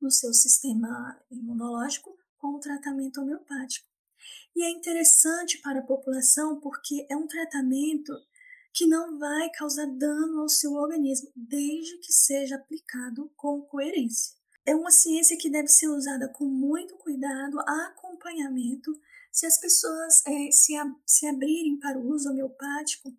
no 0.00 0.10
seu 0.10 0.34
sistema 0.34 1.18
imunológico 1.30 2.14
com 2.36 2.56
o 2.56 2.60
tratamento 2.60 3.20
homeopático. 3.20 3.86
E 4.54 4.62
é 4.62 4.70
interessante 4.70 5.58
para 5.58 5.80
a 5.80 5.86
população 5.86 6.60
porque 6.60 7.06
é 7.08 7.16
um 7.16 7.26
tratamento 7.26 8.12
que 8.80 8.86
não 8.86 9.18
vai 9.18 9.50
causar 9.50 9.84
dano 9.84 10.40
ao 10.40 10.48
seu 10.48 10.72
organismo, 10.72 11.30
desde 11.36 11.98
que 11.98 12.10
seja 12.14 12.56
aplicado 12.56 13.30
com 13.36 13.60
coerência. 13.60 14.34
É 14.64 14.74
uma 14.74 14.90
ciência 14.90 15.36
que 15.36 15.50
deve 15.50 15.68
ser 15.68 15.88
usada 15.88 16.30
com 16.30 16.46
muito 16.46 16.96
cuidado, 16.96 17.60
acompanhamento. 17.60 18.98
Se 19.30 19.44
as 19.44 19.60
pessoas 19.60 20.24
é, 20.26 20.50
se, 20.50 20.74
a, 20.76 20.86
se 21.04 21.26
abrirem 21.26 21.78
para 21.78 21.98
o 21.98 22.08
uso 22.08 22.30
homeopático, 22.30 23.14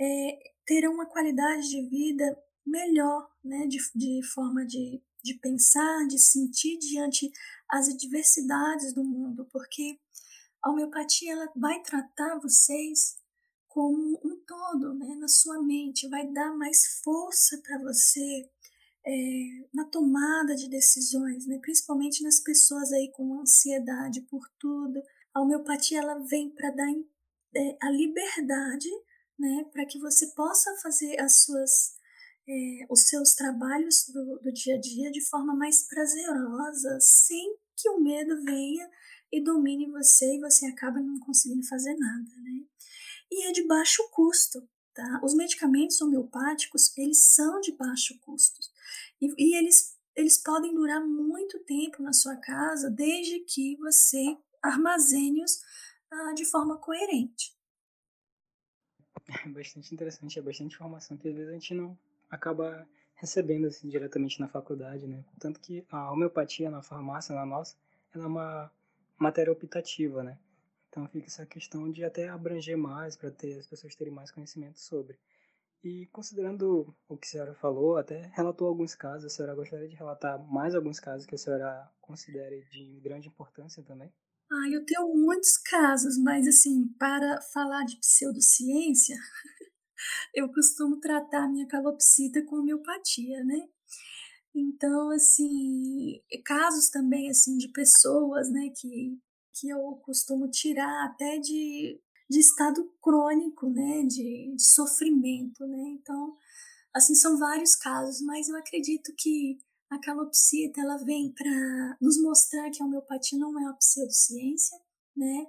é, 0.00 0.38
terão 0.64 0.94
uma 0.94 1.06
qualidade 1.06 1.68
de 1.68 1.82
vida 1.88 2.38
melhor, 2.64 3.28
né, 3.42 3.66
de, 3.66 3.78
de 3.96 4.22
forma 4.32 4.64
de 4.64 5.02
de 5.24 5.34
pensar, 5.34 6.04
de 6.08 6.18
sentir 6.18 6.78
diante 6.78 7.30
as 7.70 7.88
adversidades 7.88 8.92
do 8.92 9.04
mundo, 9.04 9.48
porque 9.52 10.00
a 10.60 10.68
homeopatia 10.68 11.32
ela 11.32 11.48
vai 11.54 11.80
tratar 11.80 12.40
vocês 12.40 13.22
como 13.68 14.20
um 14.24 14.41
todo, 14.52 14.94
né, 14.94 15.14
na 15.16 15.28
sua 15.28 15.62
mente, 15.62 16.08
vai 16.08 16.26
dar 16.30 16.52
mais 16.56 17.00
força 17.02 17.60
para 17.62 17.78
você 17.78 18.50
é, 19.04 19.12
na 19.72 19.84
tomada 19.86 20.54
de 20.54 20.68
decisões, 20.68 21.46
né, 21.46 21.58
principalmente 21.60 22.22
nas 22.22 22.40
pessoas 22.40 22.92
aí 22.92 23.10
com 23.12 23.40
ansiedade 23.40 24.20
por 24.22 24.46
tudo. 24.58 25.02
A 25.34 25.40
homeopatia 25.40 26.00
ela 26.00 26.18
vem 26.18 26.50
para 26.50 26.70
dar 26.70 26.90
é, 27.56 27.76
a 27.80 27.90
liberdade, 27.90 28.88
né, 29.38 29.64
para 29.72 29.86
que 29.86 29.98
você 29.98 30.26
possa 30.34 30.70
fazer 30.82 31.18
as 31.18 31.42
suas 31.44 32.00
é, 32.46 32.86
os 32.90 33.02
seus 33.02 33.34
trabalhos 33.34 34.04
do, 34.12 34.40
do 34.40 34.52
dia 34.52 34.74
a 34.74 34.80
dia 34.80 35.12
de 35.12 35.24
forma 35.30 35.54
mais 35.54 35.86
prazerosa, 35.86 36.98
sem 37.00 37.56
que 37.76 37.88
o 37.88 38.00
medo 38.00 38.42
venha 38.42 38.90
e 39.32 39.42
domine 39.42 39.90
você 39.90 40.36
e 40.36 40.40
você 40.40 40.66
acaba 40.66 41.00
não 41.00 41.20
conseguindo 41.20 41.64
fazer 41.68 41.94
nada, 41.94 42.30
né? 42.42 42.66
E 43.34 43.44
é 43.44 43.52
de 43.52 43.66
baixo 43.66 44.06
custo, 44.10 44.68
tá? 44.92 45.20
Os 45.24 45.32
medicamentos 45.32 45.98
homeopáticos, 46.02 46.94
eles 46.98 47.32
são 47.34 47.60
de 47.60 47.72
baixo 47.72 48.18
custo 48.20 48.60
e, 49.18 49.32
e 49.38 49.56
eles, 49.56 49.98
eles 50.14 50.36
podem 50.36 50.74
durar 50.74 51.00
muito 51.00 51.58
tempo 51.60 52.02
na 52.02 52.12
sua 52.12 52.36
casa, 52.36 52.90
desde 52.90 53.40
que 53.40 53.74
você 53.78 54.36
armazene-os 54.62 55.62
ah, 56.10 56.34
de 56.34 56.44
forma 56.44 56.76
coerente. 56.76 57.56
É 59.44 59.48
bastante 59.48 59.94
interessante, 59.94 60.38
é 60.38 60.42
bastante 60.42 60.74
informação 60.74 61.16
que 61.16 61.26
às 61.26 61.34
vezes 61.34 61.48
a 61.48 61.54
gente 61.54 61.72
não, 61.72 61.98
acaba 62.28 62.86
recebendo 63.14 63.68
assim, 63.68 63.88
diretamente 63.88 64.38
na 64.40 64.48
faculdade, 64.48 65.06
né? 65.06 65.24
Tanto 65.38 65.58
que 65.58 65.86
a 65.88 66.12
homeopatia 66.12 66.70
na 66.70 66.82
farmácia, 66.82 67.34
na 67.34 67.46
nossa, 67.46 67.76
ela 68.12 68.24
é 68.24 68.26
uma 68.26 68.70
matéria 69.16 69.50
optativa, 69.50 70.22
né? 70.22 70.38
Então 70.92 71.08
fica 71.08 71.26
essa 71.26 71.46
questão 71.46 71.90
de 71.90 72.04
até 72.04 72.28
abranger 72.28 72.76
mais 72.76 73.16
para 73.16 73.30
ter 73.30 73.58
as 73.58 73.66
pessoas 73.66 73.94
terem 73.94 74.12
mais 74.12 74.30
conhecimento 74.30 74.78
sobre. 74.78 75.18
E 75.82 76.06
considerando 76.12 76.94
o 77.08 77.16
que 77.16 77.26
a 77.26 77.30
senhora 77.30 77.54
falou, 77.54 77.96
até 77.96 78.30
relatou 78.34 78.68
alguns 78.68 78.94
casos, 78.94 79.24
a 79.24 79.34
senhora 79.34 79.54
gostaria 79.54 79.88
de 79.88 79.96
relatar 79.96 80.38
mais 80.52 80.74
alguns 80.74 81.00
casos 81.00 81.26
que 81.26 81.34
a 81.34 81.38
senhora 81.38 81.90
considere 81.98 82.62
de 82.70 83.00
grande 83.00 83.28
importância 83.28 83.82
também? 83.82 84.12
Ah, 84.50 84.68
eu 84.70 84.84
tenho 84.84 85.08
muitos 85.16 85.56
casos, 85.56 86.18
mas 86.18 86.46
assim, 86.46 86.86
para 86.98 87.40
falar 87.40 87.84
de 87.84 87.96
pseudociência, 87.96 89.16
eu 90.34 90.52
costumo 90.52 91.00
tratar 91.00 91.48
minha 91.48 91.66
calopsita 91.66 92.44
com 92.44 92.56
homeopatia, 92.56 93.42
né? 93.42 93.66
Então, 94.54 95.10
assim, 95.10 96.22
casos 96.44 96.90
também, 96.90 97.30
assim, 97.30 97.56
de 97.56 97.68
pessoas, 97.68 98.50
né, 98.52 98.68
que, 98.76 99.18
que 99.54 99.68
eu 99.68 100.00
costumo 100.04 100.50
tirar 100.50 101.06
até 101.06 101.38
de, 101.38 102.00
de 102.28 102.38
estado 102.38 102.90
crônico, 103.00 103.68
né, 103.68 104.02
de, 104.04 104.54
de 104.56 104.64
sofrimento, 104.64 105.66
né? 105.66 105.82
Então, 105.90 106.36
assim, 106.94 107.14
são 107.14 107.38
vários 107.38 107.76
casos, 107.76 108.20
mas 108.22 108.48
eu 108.48 108.56
acredito 108.56 109.12
que 109.16 109.58
a 109.90 109.98
calopsita, 109.98 110.80
ela 110.80 110.96
vem 110.96 111.32
para 111.32 111.96
nos 112.00 112.20
mostrar 112.20 112.70
que 112.70 112.82
a 112.82 112.86
homeopatia 112.86 113.38
não 113.38 113.58
é 113.58 113.64
uma 113.64 113.76
pseudociência, 113.76 114.78
né? 115.14 115.46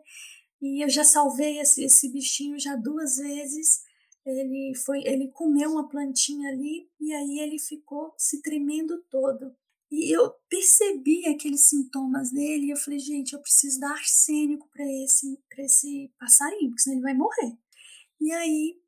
E 0.61 0.83
eu 0.83 0.89
já 0.89 1.03
salvei 1.03 1.59
esse, 1.59 1.83
esse 1.83 2.11
bichinho 2.11 2.59
já 2.59 2.75
duas 2.75 3.17
vezes, 3.17 3.81
ele 4.25 4.73
foi, 4.85 5.03
ele 5.05 5.29
comeu 5.29 5.71
uma 5.71 5.89
plantinha 5.89 6.49
ali 6.49 6.89
e 6.99 7.13
aí 7.13 7.39
ele 7.39 7.59
ficou 7.59 8.13
se 8.17 8.41
tremendo 8.41 9.01
todo. 9.09 9.53
E 9.95 10.11
eu 10.11 10.31
percebi 10.49 11.27
aqueles 11.27 11.67
sintomas 11.67 12.31
dele 12.31 12.65
e 12.65 12.71
eu 12.71 12.77
falei, 12.77 12.97
gente, 12.97 13.33
eu 13.33 13.39
preciso 13.39 13.79
dar 13.79 13.91
arsênico 13.91 14.67
para 14.71 14.83
esse, 15.03 15.39
esse 15.59 16.11
passarinho, 16.17 16.71
porque 16.71 16.81
senão 16.81 16.95
ele 16.95 17.03
vai 17.03 17.13
morrer. 17.13 17.55
E 18.19 18.31
aí 18.31 18.81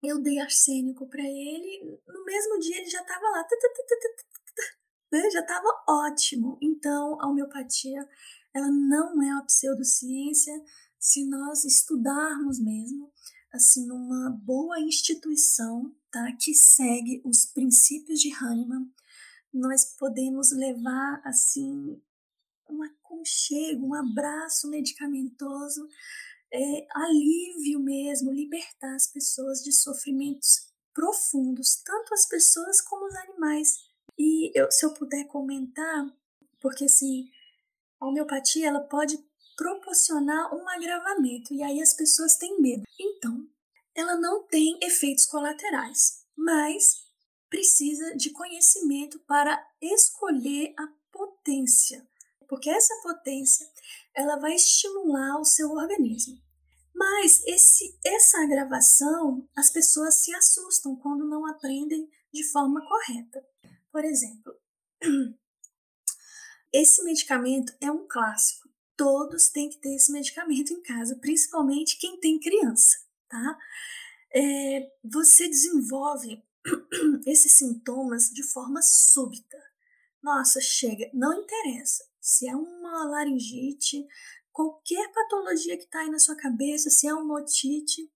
eu 0.00 0.22
dei 0.22 0.38
arsênico 0.38 1.08
para 1.08 1.24
ele, 1.24 2.00
no 2.06 2.24
mesmo 2.24 2.60
dia 2.60 2.76
ele 2.76 2.88
já 2.88 3.00
estava 3.00 3.28
lá, 3.30 3.44
né? 5.10 5.28
já 5.28 5.40
estava 5.40 5.84
ótimo. 5.88 6.56
Então, 6.62 7.20
a 7.20 7.26
homeopatia, 7.26 8.08
ela 8.54 8.70
não 8.70 9.20
é 9.20 9.32
uma 9.32 9.44
pseudociência 9.44 10.54
se 11.00 11.24
nós 11.24 11.64
estudarmos 11.64 12.60
mesmo 12.60 13.12
assim 13.52 13.88
numa 13.88 14.30
boa 14.30 14.78
instituição, 14.78 15.92
tá, 16.12 16.30
que 16.38 16.54
segue 16.54 17.20
os 17.24 17.44
princípios 17.46 18.20
de 18.20 18.32
Hahnemann, 18.32 18.88
nós 19.52 19.96
podemos 19.96 20.52
levar 20.52 21.20
assim 21.24 22.00
um 22.68 22.82
aconchego, 22.82 23.86
um 23.86 23.94
abraço 23.94 24.68
medicamentoso, 24.68 25.88
é, 26.52 26.86
alívio 26.94 27.80
mesmo, 27.80 28.32
libertar 28.32 28.94
as 28.94 29.06
pessoas 29.06 29.62
de 29.62 29.72
sofrimentos 29.72 30.68
profundos, 30.94 31.82
tanto 31.84 32.12
as 32.12 32.26
pessoas 32.26 32.80
como 32.80 33.06
os 33.06 33.14
animais. 33.16 33.76
E 34.18 34.50
eu, 34.58 34.70
se 34.70 34.84
eu 34.84 34.92
puder 34.92 35.24
comentar, 35.26 36.06
porque 36.60 36.84
assim, 36.84 37.30
a 38.00 38.06
homeopatia 38.06 38.68
ela 38.68 38.80
pode 38.80 39.18
proporcionar 39.56 40.54
um 40.54 40.68
agravamento 40.68 41.52
e 41.52 41.62
aí 41.62 41.80
as 41.80 41.94
pessoas 41.94 42.36
têm 42.36 42.60
medo. 42.60 42.82
Então, 42.98 43.48
ela 43.94 44.16
não 44.16 44.44
tem 44.44 44.78
efeitos 44.82 45.26
colaterais, 45.26 46.24
mas 46.36 47.07
precisa 47.48 48.16
de 48.16 48.30
conhecimento 48.30 49.18
para 49.20 49.58
escolher 49.80 50.74
a 50.78 50.88
potência, 51.10 52.06
porque 52.48 52.70
essa 52.70 52.94
potência 53.02 53.66
ela 54.14 54.36
vai 54.36 54.54
estimular 54.54 55.40
o 55.40 55.44
seu 55.44 55.70
organismo. 55.70 56.40
Mas 56.94 57.42
esse, 57.46 57.98
essa 58.04 58.42
agravação, 58.42 59.48
as 59.56 59.70
pessoas 59.70 60.16
se 60.16 60.34
assustam 60.34 60.96
quando 60.96 61.28
não 61.28 61.46
aprendem 61.46 62.10
de 62.32 62.44
forma 62.44 62.84
correta. 62.86 63.46
Por 63.92 64.04
exemplo, 64.04 64.54
esse 66.72 67.02
medicamento 67.04 67.72
é 67.80 67.90
um 67.90 68.06
clássico 68.06 68.68
todos 68.98 69.48
têm 69.48 69.70
que 69.70 69.78
ter 69.78 69.94
esse 69.94 70.10
medicamento 70.10 70.72
em 70.72 70.82
casa, 70.82 71.16
principalmente 71.16 71.96
quem 71.98 72.18
tem 72.18 72.40
criança, 72.40 72.98
tá? 73.28 73.58
É, 74.34 74.90
você 75.04 75.48
desenvolve 75.48 76.42
esses 77.26 77.52
sintomas 77.52 78.30
de 78.30 78.42
forma 78.42 78.80
súbita. 78.82 79.58
Nossa, 80.22 80.60
chega, 80.60 81.10
não 81.14 81.32
interessa 81.42 82.08
se 82.28 82.46
é 82.46 82.54
uma 82.54 83.04
laringite, 83.04 84.06
qualquer 84.52 85.10
patologia 85.12 85.78
que 85.78 85.84
está 85.84 86.00
aí 86.00 86.10
na 86.10 86.18
sua 86.18 86.36
cabeça, 86.36 86.90
se 86.90 87.06
é 87.06 87.14
uma 87.14 87.40
otite, 87.40 88.12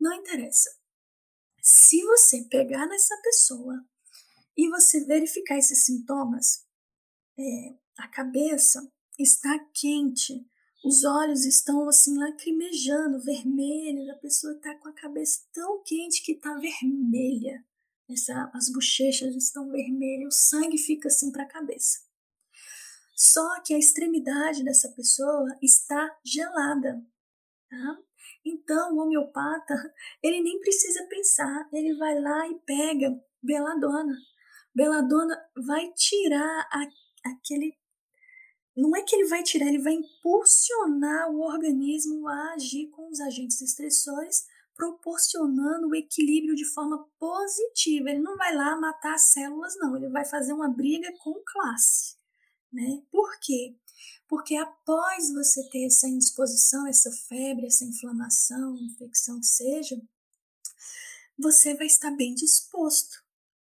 não 0.00 0.14
interessa. 0.14 0.70
Se 1.60 2.02
você 2.02 2.44
pegar 2.44 2.86
nessa 2.86 3.14
pessoa 3.22 3.84
e 4.56 4.70
você 4.70 5.04
verificar 5.04 5.58
esses 5.58 5.84
sintomas, 5.84 6.64
é, 7.38 7.74
a 7.98 8.08
cabeça 8.08 8.90
está 9.18 9.58
quente, 9.74 10.46
os 10.82 11.04
olhos 11.04 11.44
estão 11.44 11.86
assim 11.88 12.16
lacrimejando, 12.16 13.22
vermelhos, 13.22 14.08
a 14.08 14.16
pessoa 14.16 14.54
está 14.54 14.74
com 14.76 14.88
a 14.88 14.94
cabeça 14.94 15.46
tão 15.52 15.82
quente 15.82 16.22
que 16.22 16.32
está 16.32 16.54
vermelha. 16.54 17.62
Essa, 18.10 18.50
as 18.54 18.70
bochechas 18.70 19.34
estão 19.34 19.70
vermelhas, 19.70 20.34
o 20.34 20.38
sangue 20.38 20.78
fica 20.78 21.08
assim 21.08 21.30
para 21.30 21.44
a 21.44 21.48
cabeça. 21.48 22.00
Só 23.14 23.60
que 23.62 23.74
a 23.74 23.78
extremidade 23.78 24.64
dessa 24.64 24.88
pessoa 24.92 25.56
está 25.62 26.18
gelada. 26.24 27.04
Tá? 27.70 27.98
Então, 28.44 28.96
o 28.96 29.00
homeopata, 29.00 29.74
ele 30.22 30.42
nem 30.42 30.60
precisa 30.60 31.06
pensar, 31.06 31.68
ele 31.72 31.96
vai 31.96 32.20
lá 32.20 32.48
e 32.48 32.58
pega 32.66 33.18
beladona. 33.42 34.16
Beladona 34.74 35.38
vai 35.54 35.92
tirar 35.92 36.68
a, 36.72 36.88
aquele 37.30 37.76
não 38.74 38.96
é 38.96 39.02
que 39.02 39.14
ele 39.14 39.28
vai 39.28 39.42
tirar, 39.42 39.66
ele 39.66 39.82
vai 39.82 39.92
impulsionar 39.92 41.30
o 41.30 41.40
organismo 41.40 42.26
a 42.26 42.54
agir 42.54 42.88
com 42.88 43.10
os 43.10 43.20
agentes 43.20 43.60
estressores, 43.60 44.46
proporcionando 44.74 45.88
o 45.88 45.94
equilíbrio 45.94 46.54
de 46.54 46.64
forma 46.64 47.06
positiva. 47.18 48.10
Ele 48.10 48.20
não 48.20 48.36
vai 48.36 48.54
lá 48.54 48.76
matar 48.76 49.14
as 49.14 49.32
células, 49.32 49.74
não, 49.76 49.96
ele 49.96 50.08
vai 50.08 50.24
fazer 50.24 50.52
uma 50.52 50.68
briga 50.68 51.12
com 51.18 51.42
classe. 51.44 52.16
Né? 52.72 53.02
Por 53.10 53.38
quê? 53.40 53.76
Porque 54.28 54.56
após 54.56 55.32
você 55.32 55.68
ter 55.68 55.86
essa 55.86 56.08
indisposição, 56.08 56.86
essa 56.86 57.10
febre, 57.28 57.66
essa 57.66 57.84
inflamação, 57.84 58.76
infecção 58.78 59.38
que 59.38 59.46
seja, 59.46 60.00
você 61.38 61.74
vai 61.74 61.86
estar 61.86 62.10
bem 62.12 62.34
disposto. 62.34 63.22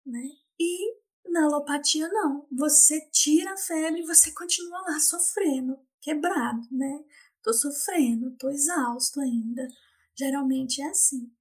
Né? 0.05 0.29
E 0.59 0.97
na 1.29 1.45
alopatia, 1.45 2.07
não. 2.07 2.47
Você 2.51 3.01
tira 3.11 3.53
a 3.53 3.57
febre 3.57 4.01
e 4.01 4.05
você 4.05 4.31
continua 4.31 4.81
lá 4.81 4.99
sofrendo, 4.99 5.77
quebrado, 6.01 6.67
né? 6.71 7.03
Tô 7.43 7.53
sofrendo, 7.53 8.35
tô 8.37 8.49
exausto 8.49 9.19
ainda. 9.21 9.67
Geralmente 10.17 10.81
é 10.81 10.87
assim. 10.87 11.31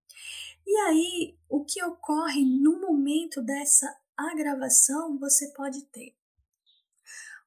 E 0.67 0.77
aí, 0.81 1.39
o 1.49 1.65
que 1.65 1.83
ocorre 1.83 2.45
no 2.45 2.81
momento 2.81 3.41
dessa 3.41 3.97
agravação, 4.17 5.19
você 5.19 5.53
pode 5.53 5.83
ter 5.87 6.17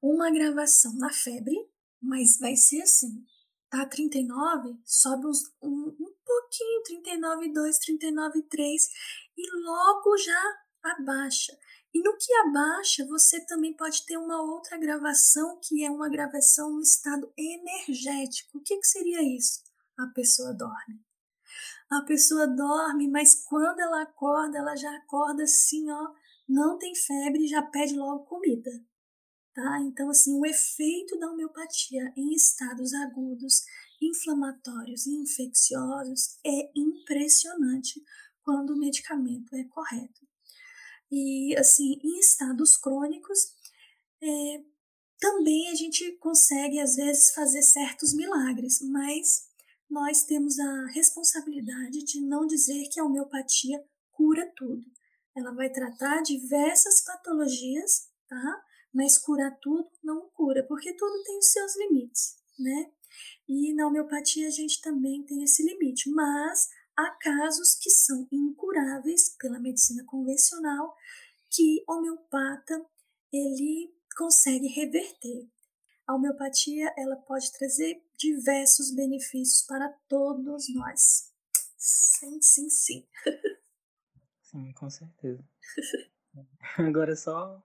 uma 0.02 0.28
agravação 0.30 0.94
na 0.96 1.12
febre, 1.12 1.56
mas 2.02 2.39
vai 2.39 2.56
ser 2.56 2.82
assim. 2.82 3.26
Tá 3.70 3.86
39, 3.86 4.80
sobe 4.84 5.28
uns, 5.28 5.44
um, 5.62 5.96
um 6.00 6.15
pouquinho, 6.26 6.84
39,2, 7.06 7.78
39,3 7.78 8.89
e 9.38 9.62
logo 9.62 10.18
já 10.18 10.58
abaixa. 10.82 11.56
E 11.94 12.02
no 12.02 12.15
que 12.18 12.34
abaixa, 12.34 13.06
você 13.06 13.46
também 13.46 13.74
pode 13.74 14.06
ter 14.06 14.18
uma 14.18 14.42
outra 14.42 14.78
gravação, 14.78 15.60
que 15.62 15.84
é 15.84 15.92
uma 15.92 16.10
gravação 16.10 16.72
no 16.72 16.82
estado 16.82 17.32
energético. 17.38 18.58
O 18.58 18.62
que, 18.62 18.78
que 18.78 18.88
seria 18.88 19.22
isso? 19.22 19.62
A 19.98 20.08
pessoa 20.08 20.54
dorme. 20.54 21.09
A 21.89 22.02
pessoa 22.02 22.45
dorme, 22.45 23.08
mas 23.08 23.34
quando 23.34 23.80
ela 23.80 24.04
acorda, 24.04 24.60
ela 24.60 24.75
já 24.75 24.95
acorda 24.97 25.43
assim, 25.43 25.89
ó, 25.89 26.13
não 26.47 26.78
tem 26.78 26.93
febre, 26.93 27.47
já 27.47 27.63
pede 27.63 27.95
logo 27.95 28.25
comida. 28.25 28.69
Tá? 29.54 29.80
Então, 29.82 30.10
assim, 30.10 30.39
o 30.39 30.45
efeito 30.45 31.17
da 31.17 31.32
homeopatia 31.32 32.13
em 32.15 32.34
estados 32.34 32.93
agudos, 32.93 33.63
inflamatórios 33.99 35.08
e 35.08 35.15
infecciosos 35.15 36.38
é 36.45 36.71
impressionante 36.75 38.02
quando 38.43 38.71
o 38.71 38.80
medicamento 38.80 39.56
é 39.56 39.63
correto. 39.65 40.28
E, 41.12 41.56
assim, 41.58 41.99
em 42.04 42.19
estados 42.19 42.78
crônicos, 42.78 43.56
é, 44.21 44.63
também 45.19 45.69
a 45.69 45.75
gente 45.75 46.12
consegue, 46.17 46.80
às 46.80 46.95
vezes, 46.95 47.32
fazer 47.32 47.63
certos 47.63 48.13
milagres, 48.13 48.80
mas 48.82 49.48
nós 49.89 50.23
temos 50.23 50.60
a 50.60 50.86
responsabilidade 50.88 52.04
de 52.04 52.21
não 52.21 52.45
dizer 52.45 52.88
que 52.89 52.99
a 52.99 53.04
homeopatia 53.04 53.84
cura 54.12 54.52
tudo. 54.56 54.86
Ela 55.36 55.52
vai 55.54 55.69
tratar 55.69 56.21
diversas 56.21 57.04
patologias, 57.04 58.10
tá? 58.28 58.65
Mas 58.93 59.17
curar 59.17 59.58
tudo 59.60 59.89
não 60.04 60.30
cura, 60.30 60.63
porque 60.67 60.93
tudo 60.93 61.23
tem 61.23 61.38
os 61.38 61.52
seus 61.52 61.75
limites, 61.78 62.38
né? 62.58 62.91
E 63.47 63.73
na 63.73 63.88
homeopatia 63.88 64.47
a 64.47 64.52
gente 64.52 64.82
também 64.82 65.23
tem 65.23 65.43
esse 65.43 65.63
limite, 65.63 66.10
mas 66.12 66.69
há 66.95 67.10
casos 67.12 67.75
que 67.75 67.89
são 67.89 68.28
incuráveis 68.32 69.36
pela 69.39 69.60
medicina 69.60 70.04
convencional 70.06 70.95
que 71.49 71.84
homeopata 71.88 72.86
ele 73.32 73.91
consegue 74.15 74.67
reverter. 74.67 75.47
A 76.06 76.15
homeopatia 76.15 76.93
ela 76.97 77.15
pode 77.15 77.52
trazer 77.54 78.04
diversos 78.19 78.93
benefícios 78.93 79.65
para 79.65 79.89
todos 80.08 80.65
nós. 80.75 81.32
Sim, 81.77 82.41
sim, 82.41 82.69
sim. 82.69 83.08
Sim, 84.43 84.73
com 84.73 84.89
certeza. 84.89 85.43
Agora 86.77 87.15
só 87.15 87.63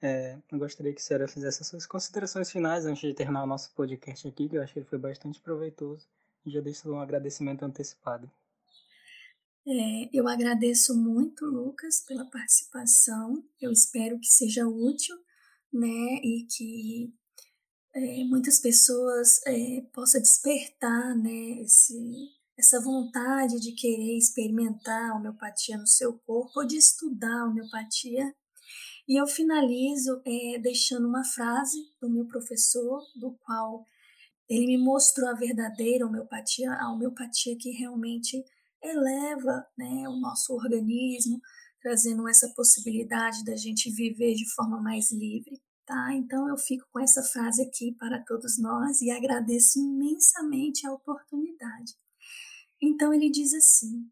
é, 0.00 0.38
eu 0.52 0.58
gostaria 0.58 0.92
que 0.92 1.00
a 1.00 1.04
senhora 1.04 1.26
fizesse 1.26 1.62
as 1.62 1.68
suas 1.68 1.86
considerações 1.86 2.50
finais 2.50 2.86
antes 2.86 3.02
de 3.02 3.14
terminar 3.14 3.42
o 3.42 3.46
nosso 3.46 3.74
podcast 3.74 4.28
aqui, 4.28 4.48
que 4.48 4.56
eu 4.56 4.62
acho 4.62 4.72
que 4.72 4.78
ele 4.78 4.86
foi 4.86 4.98
bastante 4.98 5.40
proveitoso. 5.40 6.06
E 6.46 6.50
já 6.50 6.60
deixo 6.60 6.90
um 6.90 7.00
agradecimento 7.00 7.64
antecipado. 7.64 8.30
É, 9.66 10.08
eu 10.12 10.28
agradeço 10.28 10.96
muito, 10.96 11.44
Lucas, 11.44 12.00
pela 12.06 12.24
participação. 12.24 13.44
Eu 13.60 13.72
espero 13.72 14.18
que 14.20 14.28
seja 14.28 14.66
útil, 14.66 15.16
né, 15.72 16.20
e 16.22 16.46
que 16.48 17.12
é, 17.98 18.24
muitas 18.24 18.60
pessoas 18.60 19.40
é, 19.46 19.80
possa 19.92 20.20
despertar, 20.20 21.16
né, 21.16 21.60
esse, 21.62 22.28
essa 22.56 22.80
vontade 22.80 23.60
de 23.60 23.72
querer 23.72 24.16
experimentar 24.16 25.10
a 25.10 25.16
homeopatia 25.16 25.76
no 25.76 25.86
seu 25.86 26.12
corpo 26.20 26.60
ou 26.60 26.66
de 26.66 26.76
estudar 26.76 27.42
a 27.42 27.46
homeopatia. 27.46 28.34
E 29.08 29.20
eu 29.20 29.26
finalizo 29.26 30.22
é, 30.24 30.58
deixando 30.58 31.08
uma 31.08 31.24
frase 31.24 31.78
do 32.00 32.08
meu 32.08 32.26
professor, 32.26 33.02
do 33.16 33.32
qual 33.44 33.84
ele 34.48 34.66
me 34.66 34.78
mostrou 34.78 35.28
a 35.28 35.34
verdadeira 35.34 36.06
homeopatia, 36.06 36.72
a 36.72 36.92
homeopatia 36.92 37.56
que 37.58 37.70
realmente 37.70 38.44
eleva 38.82 39.66
né, 39.76 40.08
o 40.08 40.20
nosso 40.20 40.54
organismo, 40.54 41.40
trazendo 41.82 42.28
essa 42.28 42.48
possibilidade 42.54 43.44
da 43.44 43.56
gente 43.56 43.90
viver 43.90 44.34
de 44.34 44.48
forma 44.54 44.80
mais 44.80 45.10
livre. 45.10 45.60
Tá? 45.88 46.12
Então 46.12 46.46
eu 46.46 46.58
fico 46.58 46.86
com 46.92 47.00
essa 47.00 47.22
frase 47.22 47.62
aqui 47.62 47.92
para 47.98 48.22
todos 48.22 48.58
nós 48.58 49.00
e 49.00 49.10
agradeço 49.10 49.78
imensamente 49.78 50.86
a 50.86 50.92
oportunidade. 50.92 51.94
Então 52.78 53.14
ele 53.14 53.30
diz 53.30 53.54
assim: 53.54 54.06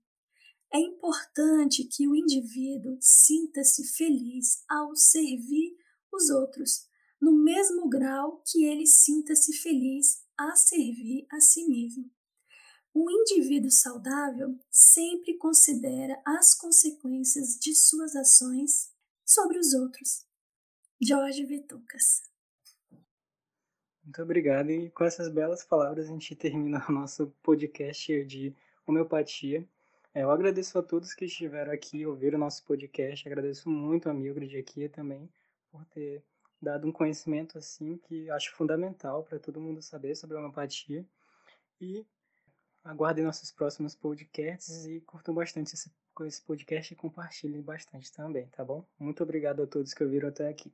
é 0.72 0.78
importante 0.78 1.84
que 1.84 2.08
o 2.08 2.16
indivíduo 2.16 2.96
sinta-se 2.98 3.84
feliz 3.94 4.64
ao 4.66 4.96
servir 4.96 5.76
os 6.10 6.30
outros, 6.30 6.86
no 7.20 7.30
mesmo 7.30 7.90
grau 7.90 8.42
que 8.50 8.64
ele 8.64 8.86
sinta-se 8.86 9.52
feliz 9.58 10.22
a 10.34 10.56
servir 10.56 11.26
a 11.30 11.40
si 11.40 11.68
mesmo. 11.68 12.10
Um 12.94 13.10
indivíduo 13.10 13.70
saudável 13.70 14.58
sempre 14.70 15.36
considera 15.36 16.18
as 16.24 16.54
consequências 16.54 17.58
de 17.60 17.74
suas 17.74 18.16
ações 18.16 18.90
sobre 19.26 19.58
os 19.58 19.74
outros. 19.74 20.25
Jorge 21.00 21.44
Vitucas. 21.44 22.22
Muito 24.02 24.22
obrigado. 24.22 24.70
E 24.70 24.90
com 24.90 25.04
essas 25.04 25.28
belas 25.28 25.64
palavras 25.64 26.06
a 26.06 26.12
gente 26.12 26.34
termina 26.34 26.84
o 26.88 26.92
nosso 26.92 27.26
podcast 27.42 28.24
de 28.24 28.54
homeopatia. 28.86 29.66
É, 30.14 30.22
eu 30.22 30.30
agradeço 30.30 30.78
a 30.78 30.82
todos 30.82 31.12
que 31.12 31.26
estiveram 31.26 31.72
aqui, 31.72 32.06
ouviram 32.06 32.38
o 32.38 32.40
nosso 32.40 32.64
podcast. 32.64 33.28
Agradeço 33.28 33.68
muito 33.68 34.08
a 34.08 34.14
Mildred 34.14 34.56
aqui 34.56 34.88
também 34.88 35.28
por 35.70 35.84
ter 35.86 36.24
dado 36.62 36.86
um 36.86 36.92
conhecimento 36.92 37.58
assim 37.58 37.98
que 37.98 38.30
acho 38.30 38.54
fundamental 38.54 39.22
para 39.22 39.38
todo 39.38 39.60
mundo 39.60 39.82
saber 39.82 40.14
sobre 40.14 40.36
a 40.36 40.40
homeopatia. 40.40 41.04
E 41.78 42.06
aguardem 42.82 43.24
nossos 43.24 43.50
próximos 43.50 43.94
podcasts 43.94 44.86
e 44.86 45.00
curtam 45.00 45.34
bastante 45.34 45.74
esse, 45.74 45.92
esse 46.24 46.40
podcast 46.40 46.92
e 46.92 46.96
compartilhem 46.96 47.60
bastante 47.60 48.12
também, 48.12 48.46
tá 48.46 48.64
bom? 48.64 48.84
Muito 48.98 49.22
obrigado 49.22 49.62
a 49.62 49.66
todos 49.66 49.92
que 49.92 50.04
ouviram 50.04 50.28
até 50.28 50.48
aqui. 50.48 50.72